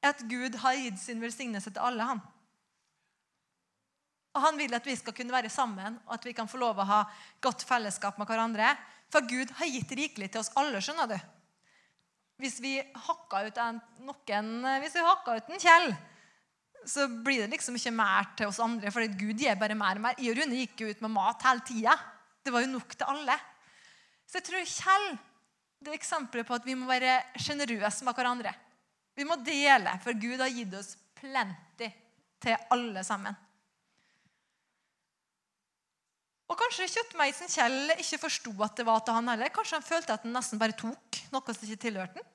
er 0.00 0.14
at 0.14 0.22
Gud 0.28 0.56
har 0.62 0.78
gitt 0.80 1.00
sin 1.00 1.20
velsignelse 1.20 1.72
til 1.72 1.84
alle. 1.84 2.04
han. 2.04 2.20
Og 4.36 4.40
Han 4.46 4.60
vil 4.60 4.74
at 4.76 4.86
vi 4.86 4.96
skal 4.96 5.16
kunne 5.16 5.34
være 5.34 5.52
sammen 5.52 5.98
og 6.06 6.14
at 6.14 6.24
vi 6.24 6.32
kan 6.36 6.48
få 6.48 6.60
lov 6.60 6.78
å 6.78 6.88
ha 6.88 7.00
godt 7.42 7.64
fellesskap 7.68 8.18
med 8.20 8.28
hverandre. 8.28 8.72
For 9.10 9.26
Gud 9.26 9.50
har 9.58 9.70
gitt 9.70 9.92
rikelig 9.98 10.30
til 10.30 10.42
oss 10.42 10.52
alle. 10.58 10.80
skjønner 10.82 11.10
du. 11.10 11.16
Hvis 12.40 12.60
vi 12.62 12.78
hakka 12.78 13.42
ut 13.46 13.58
en, 13.60 13.80
noen, 14.06 14.52
hvis 14.80 14.94
vi 14.96 15.04
hakka 15.04 15.36
ut 15.36 15.50
en 15.50 15.60
Kjell, 15.60 15.90
så 16.88 17.04
blir 17.10 17.42
det 17.42 17.50
liksom 17.52 17.76
ikke 17.76 17.92
mer 17.92 18.30
til 18.38 18.48
oss 18.48 18.60
andre. 18.64 18.92
For 18.94 19.04
Gud 19.20 19.42
gir 19.42 19.58
bare 19.60 19.76
mer 19.76 20.00
og 20.00 20.06
mer. 20.06 20.20
I 20.22 20.30
og 20.32 20.38
Rune 20.38 20.62
gikk 20.62 20.84
jo 20.84 20.88
ut 20.88 21.02
med 21.04 21.12
mat 21.18 21.44
hele 21.44 21.66
tida. 21.68 21.96
Det 22.40 22.54
var 22.54 22.64
jo 22.64 22.72
nok 22.72 22.94
til 22.94 23.12
alle. 23.12 23.36
Så 24.24 24.38
jeg 24.38 24.46
tror 24.46 24.70
Kjell 24.70 25.10
det 25.80 25.94
er 25.94 25.96
eksempelet 25.96 26.44
på 26.44 26.56
at 26.58 26.66
vi 26.68 26.76
må 26.76 26.88
være 26.88 27.22
sjenerøse 27.40 28.04
med 28.04 28.16
hverandre. 28.16 28.52
Vi 29.16 29.24
må 29.24 29.38
dele, 29.44 29.94
for 30.04 30.16
Gud 30.16 30.40
har 30.40 30.52
gitt 30.52 30.74
oss 30.76 30.92
plenty 31.16 31.88
til 32.40 32.56
alle 32.72 33.04
sammen. 33.04 33.36
Og 36.50 36.58
Kanskje 36.58 36.88
kjøttmeisen 36.90 37.50
Kjell 37.50 37.94
ikke 37.94 38.18
forsto 38.24 38.52
at 38.66 38.80
det 38.80 38.86
var 38.88 39.04
til 39.06 39.14
han 39.14 39.30
heller. 39.30 39.52
Kanskje 39.54 39.78
han 39.78 39.86
følte 39.86 40.16
at 40.16 40.26
han 40.26 40.34
nesten 40.34 40.58
bare 40.58 40.74
tok 40.78 41.20
noe 41.30 41.54
som 41.54 41.66
ikke 41.66 41.84
tilhørte 41.86 42.18
han. 42.18 42.30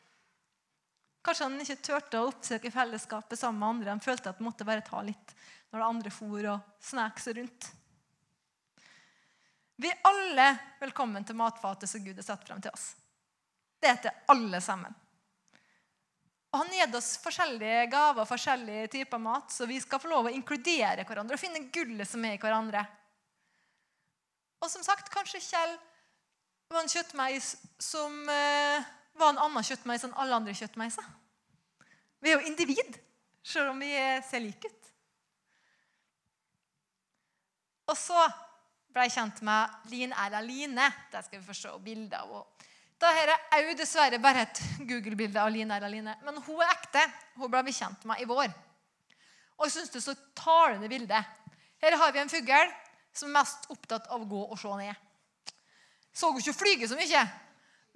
Kanskje 1.25 1.47
han 1.47 1.61
ikke 1.63 1.81
turte 1.83 2.21
å 2.21 2.29
oppsøke 2.29 2.71
fellesskapet 2.71 3.39
sammen 3.39 3.59
med 3.59 3.69
andre. 3.69 3.95
Han 3.95 4.03
følte 4.03 4.31
at 4.31 4.39
han 4.39 4.47
måtte 4.47 4.67
bare 4.67 4.85
ta 4.85 5.01
litt 5.03 5.33
når 5.71 5.81
det 5.81 5.87
andre 5.87 6.11
for 6.13 6.47
og 6.53 6.83
snek 6.85 7.19
seg 7.19 7.39
rundt. 7.41 7.71
Vi 9.75 9.89
er 9.91 10.05
alle 10.07 10.45
velkommen 10.79 11.25
til 11.27 11.35
matfatet 11.35 11.89
som 11.91 12.03
Gud 12.05 12.15
har 12.21 12.27
satt 12.29 12.45
frem 12.47 12.61
til 12.63 12.71
oss. 12.71 12.93
Det 13.81 13.89
er 13.89 13.97
til 14.05 14.21
alle 14.31 14.61
sammen. 14.63 14.93
Og 16.53 16.61
Han 16.61 16.71
gir 16.71 16.93
oss 16.95 17.17
forskjellige 17.19 17.89
gaver 17.91 18.29
forskjellige 18.29 18.87
typer 18.93 19.19
mat, 19.19 19.51
så 19.51 19.67
vi 19.67 19.81
skal 19.83 19.99
få 19.99 20.07
lov 20.07 20.29
å 20.29 20.31
inkludere 20.31 21.03
hverandre 21.03 21.35
og 21.35 21.41
finne 21.41 21.65
gullet 21.67 22.07
som 22.07 22.23
er 22.23 22.37
i 22.37 22.39
hverandre. 22.39 22.85
Og 24.65 24.71
som 24.73 24.81
sagt, 24.81 25.11
kanskje 25.13 25.43
Kjell 25.45 25.75
var 26.73 26.81
en 26.81 26.89
kjøttmeis 26.89 27.51
som 27.77 28.13
eh, 28.33 28.85
var 29.13 29.35
en 29.35 29.41
annen 29.43 29.65
kjøttmeis 29.65 30.07
enn 30.07 30.15
alle 30.17 30.39
andre 30.39 30.55
kjøttmeiser. 30.57 31.05
Vi 32.25 32.31
er 32.31 32.39
jo 32.39 32.49
individ, 32.49 32.97
selv 33.45 33.75
om 33.75 33.83
vi 33.83 33.91
ser 34.25 34.41
like 34.41 34.71
ut. 34.71 34.89
Og 37.93 37.99
så 37.99 38.23
ble 38.89 39.05
jeg 39.05 39.13
kjent 39.19 39.43
med 39.45 39.91
Lin 39.91 40.15
Erla 40.17 40.41
Line. 40.41 40.87
Det 41.13 41.21
skal 41.27 41.37
vi 41.37 41.45
få 41.45 41.57
se 41.59 41.73
bilder 41.85 42.25
av. 42.25 42.47
Da 42.97 43.11
her 43.13 43.35
er 43.35 43.67
òg 43.67 43.75
dessverre 43.77 44.17
bare 44.23 44.47
et 44.47 44.63
Google-bilde 44.89 45.43
av 45.43 45.51
Line 45.53 45.77
Erla 45.77 45.91
Line. 45.93 46.17
Men 46.25 46.41
hun 46.47 46.63
er 46.65 46.73
ekte. 46.73 47.03
Hun 47.37 47.53
ble 47.53 47.61
vi 47.67 47.75
kjent 47.77 48.09
med 48.09 48.23
i 48.23 48.25
vår. 48.33 48.49
Og 49.59 49.67
jeg 49.67 49.75
syns 49.75 49.93
det 49.93 50.01
er 50.01 50.07
så 50.07 50.17
talende 50.41 50.89
bilde. 50.89 51.21
Her 51.85 51.99
har 52.01 52.15
vi 52.15 52.23
en 52.23 52.33
fugl 52.33 52.73
som 53.15 53.29
er 53.29 53.37
mest 53.39 53.67
opptatt 53.73 54.09
av 54.11 54.21
å 54.21 54.29
gå 54.29 54.43
og 54.45 54.59
se 54.59 54.71
ned. 54.79 54.95
Så 56.15 56.29
hun 56.31 56.39
ikke 56.39 56.55
flyge 56.55 56.89
så 56.91 56.99
mye, 56.99 57.23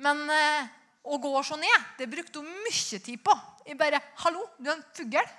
men 0.04 0.24
eh, 0.34 0.72
å 1.08 1.20
gå 1.22 1.32
og 1.32 1.46
se 1.48 1.58
ned 1.60 1.94
det 2.00 2.10
brukte 2.12 2.42
hun 2.42 2.50
mye 2.66 3.00
tid 3.00 3.22
på. 3.24 3.36
Jeg 3.66 3.78
bare 3.78 4.02
'Hallo, 4.24 4.48
du 4.58 4.70
er 4.70 4.78
en 4.78 4.86
fugl.' 4.96 5.38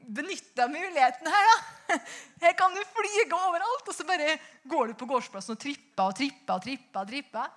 av 0.00 0.70
muligheten 0.70 1.26
her. 1.26 1.44
da. 1.50 1.98
Her 2.42 2.52
kan 2.56 2.74
du 2.74 2.80
flyge 2.84 3.36
overalt. 3.36 3.88
Og 3.88 3.94
så 3.94 4.04
bare 4.04 4.38
går 4.64 4.88
du 4.88 4.94
på 4.94 5.06
gårdsplassen 5.06 5.54
og 5.54 5.60
tripper 5.60 6.08
og 6.08 6.16
tripper 6.16 6.54
og 6.54 6.62
tripper. 6.64 7.00
og 7.00 7.08
tripper. 7.08 7.50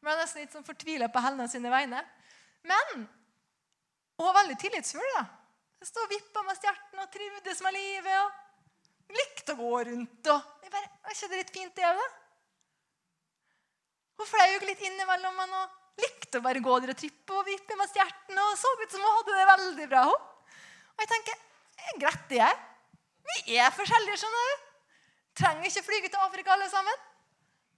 Ble 0.00 0.16
nesten 0.16 0.42
litt 0.42 0.54
sånn 0.54 0.64
fortvila 0.64 1.10
på 1.12 1.20
Helene 1.20 1.48
sine 1.48 1.70
vegne. 1.70 2.00
Men 2.64 3.04
hun 4.16 4.26
var 4.26 4.40
veldig 4.42 4.58
tillitsfull. 4.58 5.12
da. 5.18 5.26
Stod 5.82 6.04
og 6.04 6.12
vippa 6.12 6.42
med 6.44 6.56
stjerten 6.56 7.04
og 7.04 7.12
trivdes 7.12 7.62
med 7.62 7.76
livet. 7.76 8.16
og 8.24 9.16
Likte 9.20 9.54
å 9.54 9.60
gå 9.60 9.84
rundt. 9.90 10.32
og 10.32 10.59
jeg 10.70 10.76
bare, 10.76 10.90
Er 11.04 11.16
ikke 11.16 11.28
det 11.30 11.42
litt 11.42 11.52
fint, 11.54 11.76
det 11.76 11.86
òg? 11.88 12.16
Hun 14.20 14.28
fløy 14.28 14.56
litt 14.68 14.82
innimellom 14.84 15.36
meg 15.36 15.54
og 15.56 16.00
likte 16.00 16.38
å 16.38 16.44
bare 16.44 16.62
gå 16.62 16.78
der 16.82 16.92
og 16.92 16.98
trippe 17.00 17.36
og 17.36 17.46
vippe 17.48 17.76
med 17.76 17.88
stjerten. 17.90 18.38
og 18.38 18.56
så 18.58 18.72
ut 18.78 18.90
som 18.90 19.04
hun 19.04 19.16
hadde 19.18 19.36
det 19.38 19.46
veldig 19.50 19.86
bra. 19.90 20.02
Og 20.10 21.04
jeg 21.04 21.10
tenker, 21.10 21.38
det 21.76 21.86
er 21.88 22.02
greit, 22.04 22.26
det. 22.28 22.50
Vi 23.46 23.56
er 23.56 23.72
forskjellige, 23.74 24.20
skjønner 24.20 24.50
du. 24.50 24.66
Trenger 25.40 25.70
ikke 25.70 25.86
flyge 25.86 26.10
til 26.12 26.26
Afrika, 26.26 26.52
alle 26.52 26.68
sammen. 26.70 27.06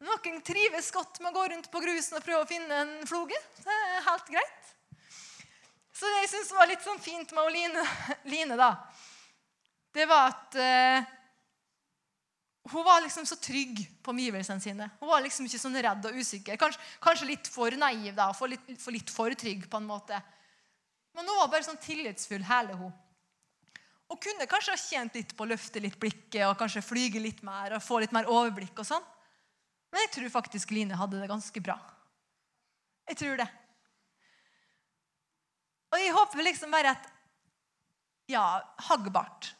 Noen 0.02 0.42
trives 0.42 0.90
godt 0.90 1.20
med 1.22 1.31
å 1.31 1.37
gå 1.37 1.46
rundt 1.52 1.70
på 1.70 1.83
grusen 1.85 2.18
og 2.18 2.26
prøve 2.26 2.42
å 2.42 2.50
finne 2.50 2.83
en 2.85 2.92
floge. 3.07 3.38
Det 3.62 3.78
er 3.78 4.07
helt 4.09 4.31
greit. 4.35 4.72
Så 5.94 6.11
det 6.11 6.24
jeg 6.24 6.33
syns 6.33 6.55
var 6.57 6.66
litt 6.66 6.83
sånn 6.83 6.98
fint 6.98 7.31
med 7.37 7.52
Line, 7.55 7.85
Line 8.33 8.59
da, 8.59 8.72
det 9.94 10.09
var 10.11 10.33
at 10.33 10.57
eh, 10.59 11.11
hun 12.70 12.85
var 12.85 13.01
liksom 13.03 13.27
så 13.27 13.37
trygg 13.37 13.81
på 14.03 14.11
omgivelsene 14.11 14.62
sine. 14.62 14.87
Hun 15.01 15.11
var 15.11 15.22
liksom 15.25 15.46
ikke 15.48 15.59
sånn 15.59 15.79
redd 15.83 16.05
og 16.07 16.18
usikker. 16.18 16.59
Kanskje, 16.61 16.83
kanskje 17.03 17.27
litt 17.33 17.48
for 17.51 17.75
naiv 17.75 18.14
da, 18.14 18.29
for 18.38 18.53
litt, 18.53 18.68
for 18.79 18.94
litt 18.94 19.11
for 19.11 19.35
trygg 19.35 19.64
på 19.70 19.81
en 19.81 19.88
måte. 19.88 20.20
Men 21.12 21.27
hun 21.27 21.40
var 21.40 21.51
bare 21.51 21.66
sånn 21.66 21.81
tillitsfull, 21.83 22.44
hele 22.46 22.77
hun. 22.79 22.92
Og 24.12 24.20
kunne 24.22 24.46
kanskje 24.46 24.77
ha 24.77 24.79
tjent 24.79 25.16
litt 25.18 25.33
på 25.35 25.42
å 25.42 25.51
løfte 25.51 25.81
litt 25.83 25.98
blikket 25.98 26.44
og 26.46 26.55
kanskje 26.61 26.85
flyge 26.85 27.20
litt 27.22 27.40
mer 27.46 27.75
og 27.75 27.83
få 27.83 27.98
litt 28.05 28.14
mer 28.14 28.31
overblikk. 28.31 28.77
og 28.79 28.87
sånn. 28.87 29.05
Men 29.90 30.05
jeg 30.05 30.12
tror 30.14 30.35
faktisk 30.37 30.70
Line 30.70 30.96
hadde 30.96 31.18
det 31.20 31.31
ganske 31.31 31.64
bra. 31.64 31.79
Jeg 33.11 33.18
tror 33.18 33.42
det. 33.42 33.48
Og 35.92 35.98
jeg 36.01 36.14
håper 36.14 36.46
liksom 36.46 36.70
bare 36.70 36.94
at 36.94 37.11
Ja, 38.31 38.62
Hagbart 38.87 39.51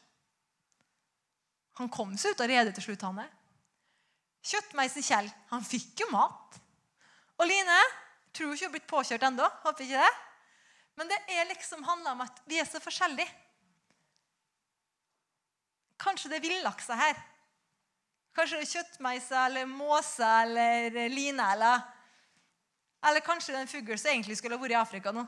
Han 1.79 1.89
kom 1.89 2.13
seg 2.19 2.35
ut 2.35 2.43
av 2.43 2.51
redet 2.51 2.75
til 2.77 2.89
slutt, 2.89 3.05
han 3.07 3.23
er. 3.23 3.31
Kjøttmeisen 4.43 5.05
Kjell, 5.05 5.29
han 5.49 5.63
fikk 5.65 6.03
jo 6.03 6.09
mat. 6.11 6.59
Og 7.39 7.47
Line 7.49 7.79
tror 8.35 8.53
ikke 8.53 8.65
hun 8.65 8.67
har 8.67 8.73
blitt 8.75 8.91
påkjørt 8.91 9.25
ennå. 9.29 9.47
Håper 9.63 9.85
ikke 9.85 10.03
det. 10.03 10.13
Men 10.99 11.09
det 11.09 11.19
er 11.33 11.49
liksom 11.49 11.85
handler 11.87 12.13
om 12.13 12.23
at 12.25 12.41
vi 12.49 12.59
er 12.61 12.67
så 12.69 12.81
forskjellige. 12.83 13.29
Kanskje 16.03 16.29
det 16.29 16.39
er 16.39 16.45
villaksa 16.45 16.97
her. 16.99 17.21
Kanskje 18.35 18.59
det 18.59 18.67
er 18.67 18.73
kjøttmeisa 18.75 19.45
eller 19.47 19.69
måsa 19.69 20.29
eller 20.43 20.99
line. 21.13 21.47
Eller, 21.55 21.81
eller 23.07 23.25
kanskje 23.25 23.53
det 23.53 23.61
er 23.61 23.65
en 23.65 23.73
fugl 23.73 23.97
som 23.97 24.11
egentlig 24.11 24.37
skulle 24.37 24.57
ha 24.57 24.61
vært 24.61 24.75
i 24.75 24.81
Afrika 24.81 25.15
nå. 25.15 25.25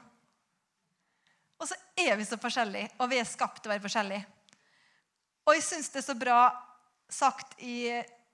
Og 1.55 1.69
så 1.69 1.77
er 1.95 2.17
vi 2.19 2.25
så 2.27 2.37
forskjellige, 2.41 2.91
og 2.99 3.07
vi 3.07 3.21
er 3.21 3.27
skapt 3.29 3.61
til 3.63 3.71
å 3.71 3.73
være 3.77 3.85
forskjellige. 3.85 4.34
Og 5.45 5.53
jeg 5.53 5.65
syns 5.65 5.91
det 5.93 6.01
er 6.01 6.07
så 6.07 6.17
bra 6.17 6.39
sagt 7.11 7.59
i 7.61 7.91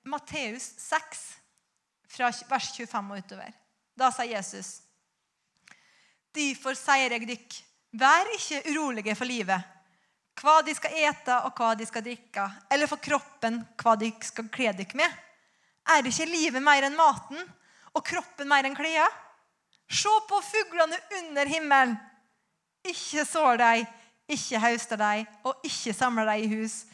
Matteus 0.08 0.72
6, 0.80 1.26
fra 2.12 2.32
vers 2.50 2.72
25 2.76 3.12
og 3.12 3.20
utover. 3.24 3.52
Da 3.96 4.10
sier 4.16 4.38
Jesus 4.38 4.80
Derfor 6.32 6.78
sier 6.80 7.12
jeg 7.12 7.28
dykk, 7.28 7.56
vær 8.00 8.30
ikke 8.38 8.62
urolige 8.72 9.16
for 9.20 9.28
livet, 9.28 9.60
hva 10.40 10.62
de 10.64 10.72
skal 10.76 10.94
ete 11.04 11.36
og 11.44 11.58
hva 11.60 11.74
de 11.76 11.88
skal 11.88 12.06
drikke, 12.06 12.46
eller 12.72 12.88
for 12.88 13.04
kroppen 13.04 13.60
hva 13.82 13.98
de 14.00 14.14
skal 14.24 14.48
kle 14.54 14.72
dere 14.78 14.96
med. 14.96 15.18
Er 15.92 16.08
ikke 16.08 16.30
livet 16.30 16.64
mer 16.64 16.88
enn 16.88 16.96
maten 16.96 17.42
og 17.92 18.06
kroppen 18.08 18.48
mer 18.48 18.64
enn 18.68 18.78
klærne? 18.78 19.10
Se 19.92 20.12
på 20.30 20.40
fuglene 20.46 20.96
under 21.20 21.50
himmelen. 21.52 21.98
Ikke 22.88 23.26
sår 23.28 23.60
de, 23.60 23.84
ikke 24.32 24.62
høster 24.64 24.98
de 24.98 25.26
og 25.44 25.68
ikke 25.68 25.94
samler 25.94 26.32
de 26.32 26.46
i 26.46 26.52
hus. 26.54 26.86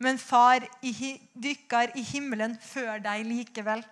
Men 0.00 0.18
far 0.18 0.64
dykker 0.82 1.92
i 1.98 2.04
himmelen 2.12 2.56
før 2.64 3.02
deg 3.04 3.26
likevel. 3.28 3.82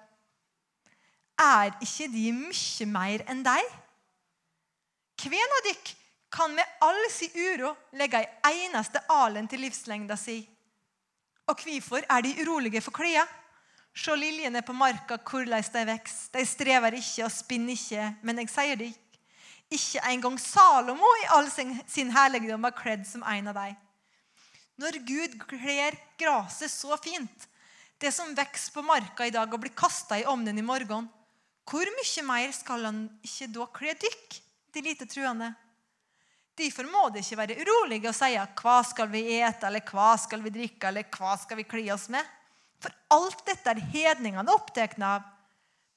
Er 1.38 1.74
ikke 1.84 2.08
de 2.10 2.30
mye 2.34 2.86
mer 2.90 3.24
enn 3.30 3.44
deg? 3.46 3.74
Hvem 5.18 5.56
av 5.58 5.66
dykk 5.66 5.92
kan 6.32 6.54
med 6.54 6.78
all 6.84 7.02
si 7.12 7.28
uro 7.34 7.74
legge 7.98 8.22
ei 8.46 8.64
eneste 8.66 9.02
alen 9.12 9.48
til 9.50 9.62
livslengda 9.62 10.16
si? 10.18 10.40
Og 11.48 11.60
hvorfor 11.64 12.04
er 12.08 12.24
de 12.24 12.34
urolige 12.42 12.82
for 12.84 12.96
klærne? 12.96 13.26
Se 13.98 14.14
liljene 14.14 14.60
på 14.62 14.72
marka, 14.72 15.16
hvordan 15.18 15.64
de 15.74 15.84
vokser. 15.88 16.30
De 16.32 16.44
strever 16.46 16.94
ikke 16.94 17.24
og 17.24 17.32
spinner 17.34 17.74
ikke, 17.74 18.04
men 18.22 18.38
jeg 18.38 18.50
sier 18.52 18.76
det 18.78 18.92
ikke 19.70 20.00
engang 20.08 20.38
Salomo 20.40 21.08
i 21.22 21.26
all 21.36 21.50
sin, 21.50 21.74
sin 21.86 22.10
herligdom 22.10 22.62
var 22.62 22.76
kledd 22.76 23.04
som 23.06 23.22
en 23.22 23.50
av 23.50 23.58
dem. 23.58 23.76
Når 24.78 25.00
Gud 25.06 25.38
kler 25.50 25.96
gresset 26.18 26.70
så 26.70 26.96
fint, 27.02 27.46
det 27.98 28.12
som 28.14 28.34
vokser 28.34 28.74
på 28.74 28.84
marka 28.86 29.26
i 29.26 29.34
dag 29.34 29.50
og 29.50 29.62
blir 29.62 29.74
kasta 29.74 30.20
i 30.20 30.26
ovnen 30.30 30.58
i 30.58 30.64
morgen, 30.64 31.08
hvor 31.68 31.90
mye 31.98 32.22
mer 32.24 32.52
skal 32.54 32.86
han 32.86 33.00
ikke 33.26 33.50
da 33.52 33.66
kle 33.74 33.96
dykk? 33.98 34.44
de 34.72 34.82
lite 34.82 35.06
truende. 35.06 35.52
Derfor 36.58 36.88
må 36.90 37.08
de 37.14 37.22
ikke 37.22 37.38
være 37.38 37.58
urolige 37.62 38.10
og 38.10 38.16
si 38.16 38.32
hva 38.34 38.78
skal 38.86 39.10
vi 39.12 39.22
ete, 39.38 39.68
eller 39.68 39.84
hva 39.86 40.10
skal 40.18 40.42
vi 40.42 40.54
drikke, 40.54 40.90
eller 40.90 41.06
hva 41.14 41.36
skal 41.38 41.60
vi 41.60 41.66
kle 41.68 41.86
oss 41.94 42.08
med. 42.12 42.24
For 42.82 42.94
alt 43.14 43.44
dette 43.46 43.72
er 43.72 43.84
hedningene 43.94 44.54
opptatt 44.54 44.98
av. 45.02 45.26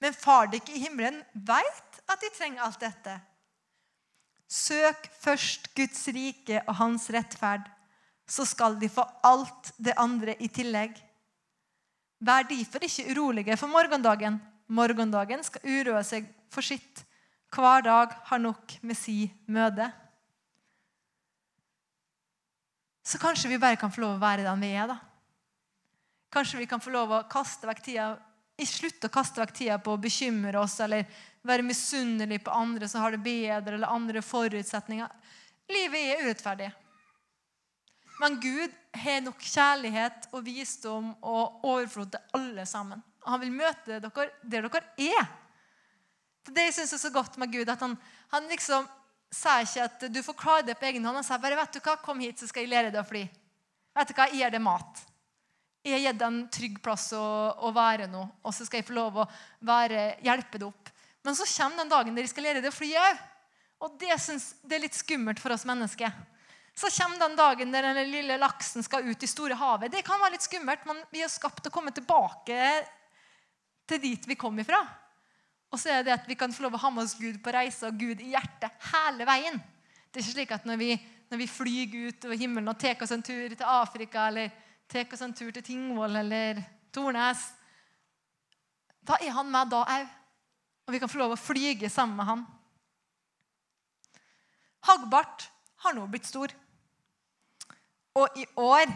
Men 0.02 0.18
far 0.18 0.50
dere 0.50 0.74
i 0.74 0.82
himmelen 0.82 1.20
vet 1.34 2.00
at 2.10 2.22
de 2.22 2.30
trenger 2.34 2.66
alt 2.66 2.82
dette. 2.82 3.18
Søk 4.52 5.06
først 5.22 5.70
Guds 5.78 6.08
rike 6.12 6.62
og 6.66 6.76
hans 6.82 7.06
rettferd, 7.14 7.68
så 8.32 8.46
skal 8.48 8.78
de 8.80 8.88
få 8.90 9.04
alt 9.28 9.74
det 9.78 9.98
andre 10.00 10.38
i 10.40 10.48
tillegg. 10.48 10.96
Vær 12.22 12.46
derfor 12.48 12.86
ikke 12.86 13.10
urolige 13.12 13.58
for 13.60 13.72
morgendagen. 13.72 14.38
Morgendagen 14.72 15.44
skal 15.44 15.66
uroe 15.68 16.04
seg 16.08 16.30
for 16.54 16.64
sitt. 16.64 17.04
Hver 17.52 17.84
dag 17.84 18.14
har 18.30 18.40
nok 18.40 18.78
med 18.88 18.96
si 18.96 19.26
møte. 19.52 19.90
Så 23.04 23.20
kanskje 23.20 23.50
vi 23.52 23.60
bare 23.60 23.80
kan 23.82 23.92
få 23.92 24.06
lov 24.06 24.16
å 24.16 24.22
være 24.22 24.46
den 24.46 24.64
vi 24.64 24.70
er. 24.72 24.94
da. 24.94 25.00
Kanskje 26.32 26.62
vi 26.62 26.70
kan 26.72 26.80
få 26.80 26.94
lov 26.94 27.12
å 27.12 27.24
kaste 27.28 27.68
vekk 27.68 27.82
tida, 27.84 28.06
slutte 28.62 29.10
å 29.10 29.12
kaste 29.12 29.42
vekk 29.42 29.54
tida 29.58 29.80
på 29.82 29.98
å 29.98 30.00
bekymre 30.00 30.62
oss 30.62 30.78
eller 30.86 31.04
være 31.44 31.66
misunnelig 31.66 32.40
på 32.46 32.54
andre 32.54 32.88
som 32.88 33.02
har 33.02 33.18
det 33.18 33.24
bedre, 33.26 33.76
eller 33.76 33.92
andre 33.92 34.22
forutsetninger. 34.24 35.10
Livet 35.74 36.14
er 36.14 36.24
urettferdig. 36.30 36.70
Men 38.22 38.38
Gud 38.42 38.74
har 39.02 39.22
nok 39.26 39.42
kjærlighet 39.42 40.28
og 40.32 40.44
visdom 40.46 41.12
og 41.26 41.64
overflod 41.66 42.12
til 42.14 42.38
alle 42.38 42.66
sammen. 42.70 43.02
Han 43.26 43.42
vil 43.42 43.54
møte 43.54 43.98
dere 43.98 44.28
der 44.42 44.68
dere 44.68 44.82
er. 44.98 45.30
Det 46.46 46.68
jeg 46.68 46.76
synes 46.80 46.94
er 46.94 47.02
så 47.02 47.12
godt 47.14 47.38
med 47.42 47.52
Gud, 47.54 47.70
at 47.70 47.82
han, 47.82 47.96
han 48.34 48.50
liksom 48.50 48.88
sier 49.32 49.66
ikke 49.66 49.86
at 49.88 50.06
du 50.14 50.22
får 50.26 50.38
klare 50.38 50.66
det 50.68 50.78
på 50.78 50.90
egen 50.90 51.06
hånd. 51.06 51.18
Han 51.22 51.26
sier 51.26 51.42
bare 51.42 51.58
vet 51.58 51.78
du 51.78 51.82
hva, 51.86 51.98
kom 52.02 52.22
hit, 52.22 52.42
så 52.42 52.50
skal 52.50 52.66
jeg 52.66 52.74
lære 52.74 52.94
deg 52.94 53.02
å 53.02 53.08
fly. 53.08 53.24
Vet 53.98 54.12
du 54.12 54.16
hva, 54.18 54.28
Jeg 54.30 54.42
gir 54.42 54.54
deg 54.54 54.64
mat. 54.66 55.04
Jeg 55.82 55.98
har 55.98 56.04
gitt 56.06 56.20
deg 56.22 56.28
en 56.28 56.42
trygg 56.54 56.82
plass 56.86 57.08
å, 57.18 57.26
å 57.58 57.72
være 57.74 58.06
nå, 58.10 58.22
og 58.46 58.54
så 58.54 58.68
skal 58.68 58.82
jeg 58.82 58.90
få 58.90 58.98
lov 58.98 59.22
å 59.24 59.30
være, 59.66 60.18
hjelpe 60.22 60.62
deg 60.62 60.68
opp. 60.70 60.92
Men 61.26 61.38
så 61.38 61.48
kommer 61.50 61.82
den 61.82 61.94
dagen 61.94 62.18
der 62.18 62.26
jeg 62.26 62.34
skal 62.34 62.46
lære 62.50 62.62
deg 62.62 62.70
å 62.70 62.76
fly 62.76 62.92
òg. 63.02 63.24
Og 63.82 63.96
det, 64.02 64.14
synes, 64.22 64.52
det 64.62 64.78
er 64.78 64.84
litt 64.86 64.98
skummelt 64.98 65.42
for 65.42 65.54
oss 65.56 65.66
mennesker. 65.66 66.14
Så 66.82 66.90
kommer 66.90 67.20
den 67.20 67.36
dagen 67.38 67.72
der 67.72 67.86
den 67.94 68.10
lille 68.10 68.40
laksen 68.42 68.82
skal 68.82 69.06
ut 69.06 69.24
i 69.24 69.30
store 69.30 69.54
havet. 69.54 69.92
Det 69.94 70.02
kan 70.06 70.18
være 70.18 70.34
litt 70.34 70.48
skummelt, 70.48 70.86
men 70.90 71.04
vi 71.14 71.22
er 71.22 71.30
skapt 71.30 71.62
til 71.62 71.70
å 71.70 71.76
komme 71.76 71.94
tilbake 71.94 72.58
til 73.86 74.02
dit 74.02 74.26
vi 74.26 74.38
kom 74.40 74.58
ifra. 74.64 74.80
Og 75.70 75.78
så 75.78 75.92
er 75.94 76.08
det 76.08 76.16
at 76.16 76.26
vi 76.28 76.36
kan 76.40 76.52
få 76.52 76.66
lov 76.66 76.80
å 76.80 76.82
ha 76.82 76.90
med 76.92 77.06
oss 77.06 77.14
Gud 77.20 77.38
på 77.44 77.54
reise 77.54 77.86
og 77.86 78.00
Gud 78.02 78.24
i 78.24 78.32
hjertet 78.34 78.90
hele 78.96 79.28
veien. 79.30 79.60
Det 80.10 80.20
er 80.20 80.26
ikke 80.26 80.34
slik 80.34 80.56
at 80.58 80.66
når 80.68 80.80
vi, 80.82 80.96
når 81.30 81.42
vi 81.44 81.48
flyr 81.48 81.94
ut 82.08 82.26
over 82.28 82.42
himmelen 82.42 82.74
og 82.74 82.80
tar 82.82 83.06
oss 83.06 83.14
en 83.14 83.24
tur 83.24 83.54
til 83.54 83.68
Afrika 83.68 84.26
eller 84.32 84.50
tar 84.90 85.14
oss 85.14 85.22
en 85.24 85.36
tur 85.38 85.54
til 85.54 85.64
Tingvoll 85.64 86.18
eller 86.24 86.64
Tornes 86.92 87.46
Da 89.08 89.22
er 89.22 89.32
han 89.38 89.54
med 89.54 89.70
da 89.72 89.86
òg. 89.86 90.10
Og 90.90 90.96
vi 90.96 91.00
kan 91.00 91.14
få 91.14 91.22
lov 91.22 91.38
å 91.38 91.40
flyge 91.40 91.94
sammen 91.94 92.18
med 92.18 92.28
han. 92.28 92.44
Hagbart 94.90 95.46
har 95.86 95.94
nå 95.94 96.10
blitt 96.10 96.26
stor. 96.26 96.52
Og 98.18 98.38
i 98.38 98.46
år 98.60 98.92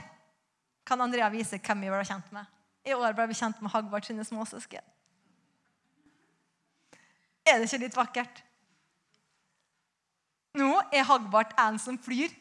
kan 0.86 1.01
Andrea 1.01 1.30
vise 1.34 1.60
hvem 1.60 1.86
vi 1.86 1.91
ble 1.91 2.04
kjent 2.08 2.32
med. 2.36 2.45
I 2.86 2.93
år 2.93 3.15
ble 3.17 3.30
vi 3.32 3.38
kjent 3.38 3.62
med 3.63 3.71
Hagbart 3.73 4.06
sine 4.06 4.25
småsøsken. 4.28 4.84
Er 7.45 7.62
det 7.62 7.69
ikke 7.69 7.82
litt 7.86 7.97
vakkert? 7.97 8.41
Nå 10.58 10.71
er 10.93 11.08
Hagbart 11.08 11.56
en 11.62 11.80
som 11.82 11.97
flyr. 11.99 12.34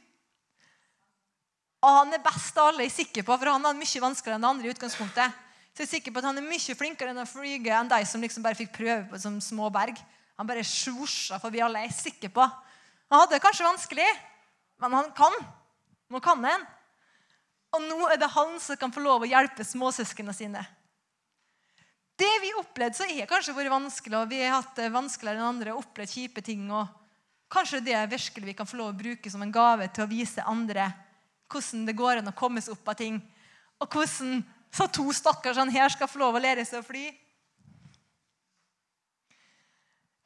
Og 1.85 1.97
han 1.99 2.17
er 2.17 2.23
best 2.25 2.57
av 2.57 2.71
alle, 2.71 2.87
jeg 2.87 2.93
er 2.93 2.99
sikker 3.03 3.27
på, 3.27 3.37
for 3.37 3.51
han 3.51 3.67
er 3.69 3.77
mye 3.77 4.05
vanskeligere 4.05 4.41
enn 4.41 4.49
andre. 4.49 4.69
i 4.69 4.73
utgangspunktet. 4.73 5.41
Så 5.75 5.83
jeg 5.83 5.89
er 5.89 5.91
sikker 5.91 6.13
på 6.15 6.21
at 6.23 6.29
Han 6.31 6.39
er 6.39 6.47
mye 6.47 6.77
flinkere 6.79 7.11
enn 7.11 7.19
å 7.19 7.27
flyge 7.27 7.73
enn 7.75 7.91
de 7.91 7.99
som 8.07 8.23
liksom 8.23 8.45
bare 8.45 8.55
fikk 8.55 8.71
prøve 8.77 9.09
på 9.11 9.19
som 9.19 9.41
små 9.43 9.71
berg. 9.75 9.99
Han 10.39 10.47
bare 10.47 10.63
sjosja 10.63 11.41
forbi 11.43 11.61
alle. 11.61 11.83
Jeg 11.83 11.91
er 11.91 11.99
sikker 11.99 12.31
på. 12.31 12.47
Han 13.11 13.21
hadde 13.21 13.35
det 13.35 13.43
kanskje 13.43 13.67
vanskelig, 13.67 14.07
men 14.81 14.95
han 14.95 15.11
kan. 15.19 15.35
Nå 16.15 16.23
kan 16.23 16.45
han. 16.47 16.65
Og 17.75 17.83
nå 17.83 18.09
er 18.13 18.21
det 18.23 18.31
han 18.31 18.57
som 18.63 18.79
kan 18.79 18.93
få 18.95 19.03
lov 19.03 19.25
å 19.25 19.29
hjelpe 19.29 19.67
småsøsknene 19.67 20.35
sine. 20.37 20.63
Det 22.15 22.31
vi 22.45 22.53
opplevde, 22.55 22.95
så 22.95 23.09
har 23.09 23.27
kanskje 23.27 23.57
vært 23.57 23.73
vanskelig, 23.73 24.21
og 24.21 24.31
vi 24.31 24.39
har 24.45 24.61
hatt 24.61 24.77
det 24.79 24.93
vanskeligere 24.95 25.41
enn 25.41 25.49
andre, 25.49 25.75
opplevd 25.75 26.13
kjipe 26.15 26.45
ting. 26.47 26.69
og 26.71 26.87
Kanskje 27.51 27.83
det 27.83 27.97
er 27.99 28.11
virkelig 28.11 28.53
vi 28.53 28.55
kan 28.55 28.71
få 28.71 28.79
lov 28.79 28.93
å 28.93 28.99
bruke 28.99 29.31
som 29.31 29.43
en 29.43 29.55
gave 29.55 29.91
til 29.91 30.07
å 30.07 30.11
vise 30.11 30.47
andre 30.47 30.93
hvordan 31.51 31.85
det 31.87 31.95
går 31.99 32.21
an 32.21 32.31
å 32.31 32.39
komme 32.39 32.63
seg 32.63 32.75
opp 32.75 32.89
av 32.95 32.99
ting. 32.99 33.19
Og 33.83 33.91
hvordan 33.91 34.41
så 34.75 34.87
to 34.91 35.05
stakkarsene 35.15 35.75
her 35.75 35.91
skal 35.93 36.11
få 36.11 36.23
lov 36.23 36.39
å 36.39 36.43
lære 36.43 36.65
seg 36.67 36.81
å 36.81 36.87
fly. 36.87 37.05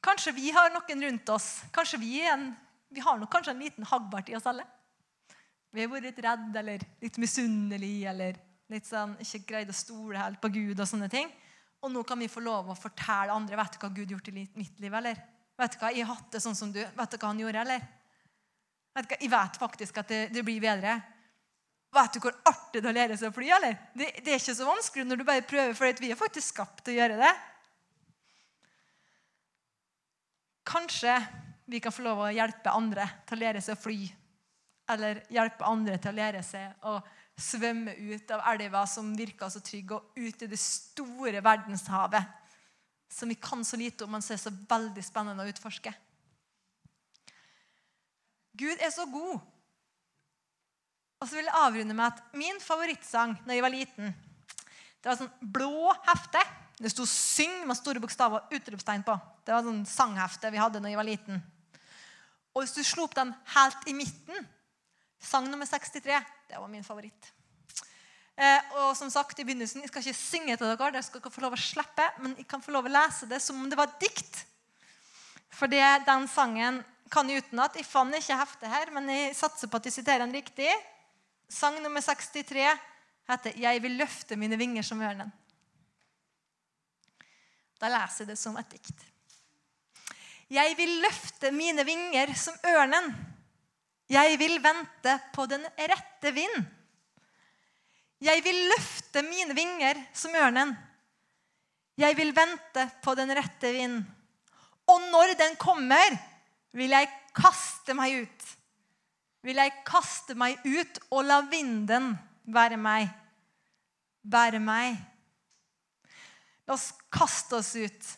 Kanskje 0.04 0.32
vi 0.36 0.52
har 0.54 0.70
noen 0.72 1.04
rundt 1.08 1.32
oss. 1.34 1.48
Kanskje 1.74 2.00
vi, 2.00 2.20
en, 2.24 2.50
vi 2.92 3.04
har 3.04 3.18
nok 3.20 3.32
kanskje 3.32 3.56
en 3.56 3.64
liten 3.64 3.88
Hagbart 3.88 4.28
i 4.28 4.36
oss 4.38 4.48
alle. 4.48 4.64
Vi 5.74 5.84
har 5.84 5.90
vært 5.92 6.08
litt 6.08 6.22
redde 6.24 6.60
eller 6.62 6.84
litt 7.02 7.18
misunnelige 7.20 8.08
eller 8.12 8.38
litt 8.72 8.88
sånn, 8.88 9.16
ikke 9.20 9.44
greid 9.52 9.72
å 9.72 9.76
stole 9.76 10.20
helt 10.20 10.40
på 10.40 10.50
Gud. 10.52 10.78
Og 10.78 10.88
sånne 10.88 11.10
ting. 11.12 11.28
Og 11.84 11.92
nå 11.92 12.02
kan 12.06 12.18
vi 12.18 12.30
få 12.30 12.42
lov 12.42 12.70
å 12.72 12.78
fortelle 12.78 13.34
andre 13.34 13.58
vet 13.58 13.76
du 13.76 13.82
hva 13.82 13.92
Gud 13.92 14.06
har 14.06 14.16
gjort 14.16 14.30
i 14.32 14.34
mitt 14.34 14.80
liv. 14.80 14.94
eller? 14.94 15.20
Vet 15.58 15.74
du 15.74 15.78
hva, 15.82 15.92
Jeg 15.92 16.06
har 16.06 16.16
hatt 16.16 16.32
det 16.32 16.42
sånn 16.42 16.56
som 16.58 16.72
du. 16.72 16.80
Vet 16.80 17.12
du 17.12 17.18
hva 17.18 17.30
han 17.30 17.40
gjorde? 17.40 17.60
eller? 17.60 17.86
Vet 18.96 19.08
du 19.08 19.14
hva, 19.14 19.20
Jeg 19.20 19.30
vet 19.30 19.60
faktisk 19.62 19.98
at 20.02 20.08
det, 20.08 20.20
det 20.34 20.44
blir 20.44 20.60
bedre. 20.60 20.96
Vet 21.94 22.14
du 22.14 22.20
hvor 22.20 22.36
artig 22.44 22.82
det 22.82 22.88
er 22.88 22.92
å 22.92 22.98
lære 22.98 23.16
seg 23.16 23.30
å 23.30 23.36
fly? 23.36 23.48
eller? 23.56 23.78
Det, 23.94 24.10
det, 24.20 24.32
er 24.32 24.40
ikke 24.40 24.56
så 24.58 24.68
vanskelig 24.68 25.06
når 25.06 25.20
du 25.20 25.24
bare 25.28 25.46
prøver, 25.46 25.76
for 25.76 26.02
vi 26.02 26.10
er 26.12 26.20
faktisk 26.20 26.52
skapt 26.54 26.84
til 26.84 26.96
å 26.96 27.00
gjøre 27.00 27.20
det. 27.20 27.34
Kanskje 30.68 31.14
vi 31.68 31.80
kan 31.80 31.92
få 31.92 32.04
lov 32.04 32.26
å 32.26 32.32
hjelpe 32.32 32.74
andre 32.74 33.06
til 33.28 33.38
å 33.38 33.40
lære 33.40 33.62
seg 33.64 33.76
å 33.76 33.80
fly. 33.80 34.02
Eller 34.88 35.22
hjelpe 35.32 35.66
andre 35.68 35.98
til 36.00 36.12
å 36.12 36.18
lære 36.18 36.42
seg 36.46 36.88
å 36.88 36.98
svømme 37.38 37.94
ut 37.94 38.30
av 38.34 38.42
elva 38.52 38.82
som 38.90 39.12
virker 39.16 39.50
så 39.52 39.62
trygg, 39.62 39.92
og 39.94 40.16
ut 40.16 40.42
i 40.42 40.50
det 40.50 40.58
store 40.58 41.42
verdenshavet 41.44 42.34
som 43.08 43.30
vi 43.30 43.38
kan 43.40 43.64
så 43.64 43.78
lite 43.80 44.04
om, 44.04 44.12
men 44.12 44.24
som 44.24 44.34
er 44.34 44.42
så 44.42 44.52
veldig 44.52 45.04
spennende 45.04 45.44
å 45.44 45.52
utforske. 45.52 45.92
Gud 48.58 48.82
er 48.82 48.90
så 48.92 49.06
god. 49.08 49.38
Og 51.18 51.26
så 51.26 51.38
vil 51.38 51.48
jeg 51.48 51.58
avrunde 51.58 51.94
med 51.96 52.06
at 52.10 52.34
min 52.38 52.58
favorittsang 52.62 53.36
da 53.46 53.54
jeg 53.54 53.64
var 53.64 53.74
liten, 53.74 54.12
det 54.98 55.10
var 55.10 55.18
sånn 55.18 55.52
blå 55.54 55.92
hefte. 56.08 56.40
Det 56.78 56.90
sto 56.90 57.06
'Syng' 57.06 57.66
med 57.66 57.78
store 57.78 58.00
bokstaver 58.02 58.42
og 58.42 58.54
utropstegn 58.54 59.02
på. 59.06 59.14
Det 59.46 59.54
var 59.54 59.64
sånn 59.66 59.86
sanghefte 59.86 60.50
vi 60.50 60.60
hadde 60.60 60.82
da 60.82 60.90
jeg 60.90 60.98
var 60.98 61.06
liten. 61.06 61.40
Og 62.54 62.62
hvis 62.62 62.74
du 62.74 62.82
slo 62.82 63.06
opp 63.06 63.14
den 63.14 63.32
helt 63.54 63.86
i 63.86 63.94
midten, 63.94 64.46
sang 65.20 65.48
nummer 65.50 65.66
63, 65.66 66.20
det 66.48 66.58
var 66.58 66.68
min 66.68 66.84
favoritt. 66.84 67.32
Eh, 68.38 68.74
og 68.78 68.92
som 68.96 69.10
sagt 69.10 69.38
i 69.38 69.44
begynnelsen, 69.44 69.82
Jeg 69.82 69.90
skal 69.90 70.04
ikke 70.06 70.18
synge 70.18 70.56
til 70.56 70.66
dere, 70.66 70.92
dere 70.92 71.02
skal 71.02 71.18
ikke 71.20 71.32
få 71.34 71.42
lov 71.42 71.56
å 71.56 71.58
slippe, 71.58 72.06
men 72.22 72.36
jeg 72.36 72.46
kan 72.46 72.62
få 72.62 72.70
lov 72.70 72.86
å 72.86 72.92
lese 72.92 73.26
det 73.26 73.40
som 73.42 73.58
om 73.58 73.68
det 73.70 73.78
var 73.78 73.90
et 73.90 74.00
dikt. 74.00 74.44
For 75.50 75.66
den 75.66 76.28
sangen 76.30 76.84
kan 77.10 77.28
jeg 77.28 77.42
utenat. 77.42 77.74
Jeg 77.76 77.88
fant 77.88 78.14
ikke 78.14 78.36
heftet 78.38 78.70
her, 78.70 78.92
men 78.94 79.08
jeg 79.10 79.34
satser 79.34 79.70
på 79.70 79.80
at 79.80 79.88
jeg 79.88 79.96
siterer 79.96 80.22
den 80.22 80.36
riktig. 80.36 80.70
Sang 81.48 81.80
nummer 81.82 82.00
63 82.00 82.78
heter 83.28 83.56
'Jeg 83.56 83.82
vil 83.82 83.96
løfte 83.98 84.36
mine 84.36 84.56
vinger 84.56 84.82
som 84.82 85.00
ørnen'. 85.00 85.32
Da 87.80 87.88
leser 87.88 88.24
jeg 88.24 88.28
det 88.28 88.38
som 88.38 88.56
et 88.56 88.70
dikt. 88.70 89.04
Jeg 90.50 90.76
vil 90.76 91.00
løfte 91.02 91.50
mine 91.50 91.84
vinger 91.84 92.34
som 92.34 92.54
ørnen. 92.64 93.12
Jeg 94.08 94.38
vil 94.40 94.56
vente 94.64 95.14
på 95.34 95.46
den 95.50 95.64
rette 95.76 96.32
vind. 96.32 96.58
Jeg 98.24 98.42
vil 98.44 98.60
løfte 98.72 99.22
mine 99.26 99.54
vinger 99.54 100.00
som 100.16 100.34
ørnen. 100.34 100.72
Jeg 101.98 102.16
vil 102.18 102.32
vente 102.34 102.86
på 103.04 103.14
den 103.18 103.34
rette 103.36 103.72
vind. 103.74 103.98
Og 104.88 105.10
når 105.12 105.34
den 105.38 105.58
kommer, 105.60 106.16
vil 106.72 106.94
jeg 106.94 107.10
kaste 107.36 107.94
meg 107.96 108.24
ut 108.24 108.48
vil 109.48 109.60
jeg 109.60 109.84
kaste 109.86 110.34
meg 110.38 110.58
ut 110.66 110.98
og 111.08 111.26
la 111.26 111.40
vinden 111.48 112.12
være 112.52 112.78
meg. 112.80 113.08
Bære 114.28 114.60
meg. 114.60 114.98
La 116.68 116.74
oss 116.74 116.90
kaste 117.12 117.60
oss 117.60 117.72
ut 117.78 118.10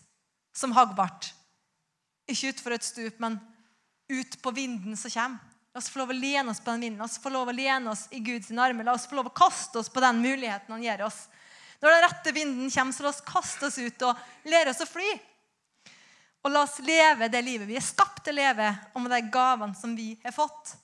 som 0.57 0.75
Hagbart. 0.75 1.31
Ikke 2.31 2.51
utfor 2.51 2.75
et 2.75 2.87
stup, 2.87 3.21
men 3.23 3.39
ut 4.11 4.37
på 4.43 4.53
vinden 4.55 4.99
som 4.99 5.13
kommer. 5.13 5.47
La 5.73 5.79
oss 5.79 5.91
få 5.91 6.01
lov 6.03 6.11
å 6.11 6.19
lene 6.19 6.51
oss 6.51 6.61
på 6.61 6.73
den 6.73 6.87
vinden. 6.87 6.99
La 6.99 7.07
oss 7.07 7.19
få 7.23 7.31
lov 7.31 7.49
å 7.49 7.55
lene 7.55 7.93
oss 7.93 8.09
i 8.11 8.21
Guds 8.25 8.51
armer. 8.51 8.85
La 8.85 8.97
oss 8.97 9.07
få 9.07 9.19
lov 9.19 9.31
å 9.31 9.35
kaste 9.35 9.79
oss 9.79 9.89
på 9.93 10.03
den 10.03 10.19
muligheten 10.23 10.75
han 10.75 10.83
gir 10.83 11.05
oss. 11.07 11.29
Når 11.81 11.95
den 11.95 12.05
rette 12.05 12.33
vinden 12.37 12.71
kommer, 12.71 12.93
så 12.93 13.07
la 13.07 13.13
oss 13.15 13.23
kaste 13.25 13.71
oss 13.71 13.79
ut 13.79 14.03
og 14.09 14.51
lære 14.51 14.75
oss 14.75 14.83
å 14.85 14.89
fly. 14.89 15.09
Og 16.43 16.53
la 16.53 16.65
oss 16.65 16.79
leve 16.85 17.29
det 17.33 17.41
livet 17.45 17.69
vi 17.69 17.77
er 17.79 17.85
skapt 17.85 18.25
til 18.25 18.35
å 18.35 18.41
leve, 18.41 18.69
og 18.95 19.05
med 19.05 19.13
de 19.13 19.21
gavene 19.33 19.77
som 19.77 19.95
vi 19.97 20.13
har 20.25 20.35
fått. 20.35 20.75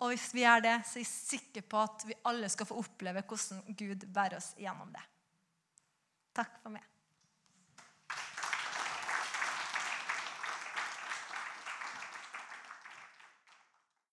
Og 0.00 0.12
hvis 0.12 0.30
vi 0.34 0.44
gjør 0.44 0.62
det, 0.64 0.76
så 0.86 0.98
er 0.98 1.04
jeg 1.04 1.12
sikker 1.12 1.66
på 1.70 1.80
at 1.80 2.06
vi 2.08 2.16
alle 2.30 2.48
skal 2.52 2.68
få 2.68 2.78
oppleve 2.80 3.24
hvordan 3.28 3.76
Gud 3.76 4.06
bærer 4.10 4.38
oss 4.40 4.52
gjennom 4.58 4.90
det. 4.94 5.02
Takk 6.36 6.56
for 6.62 6.72
meg. 6.74 6.86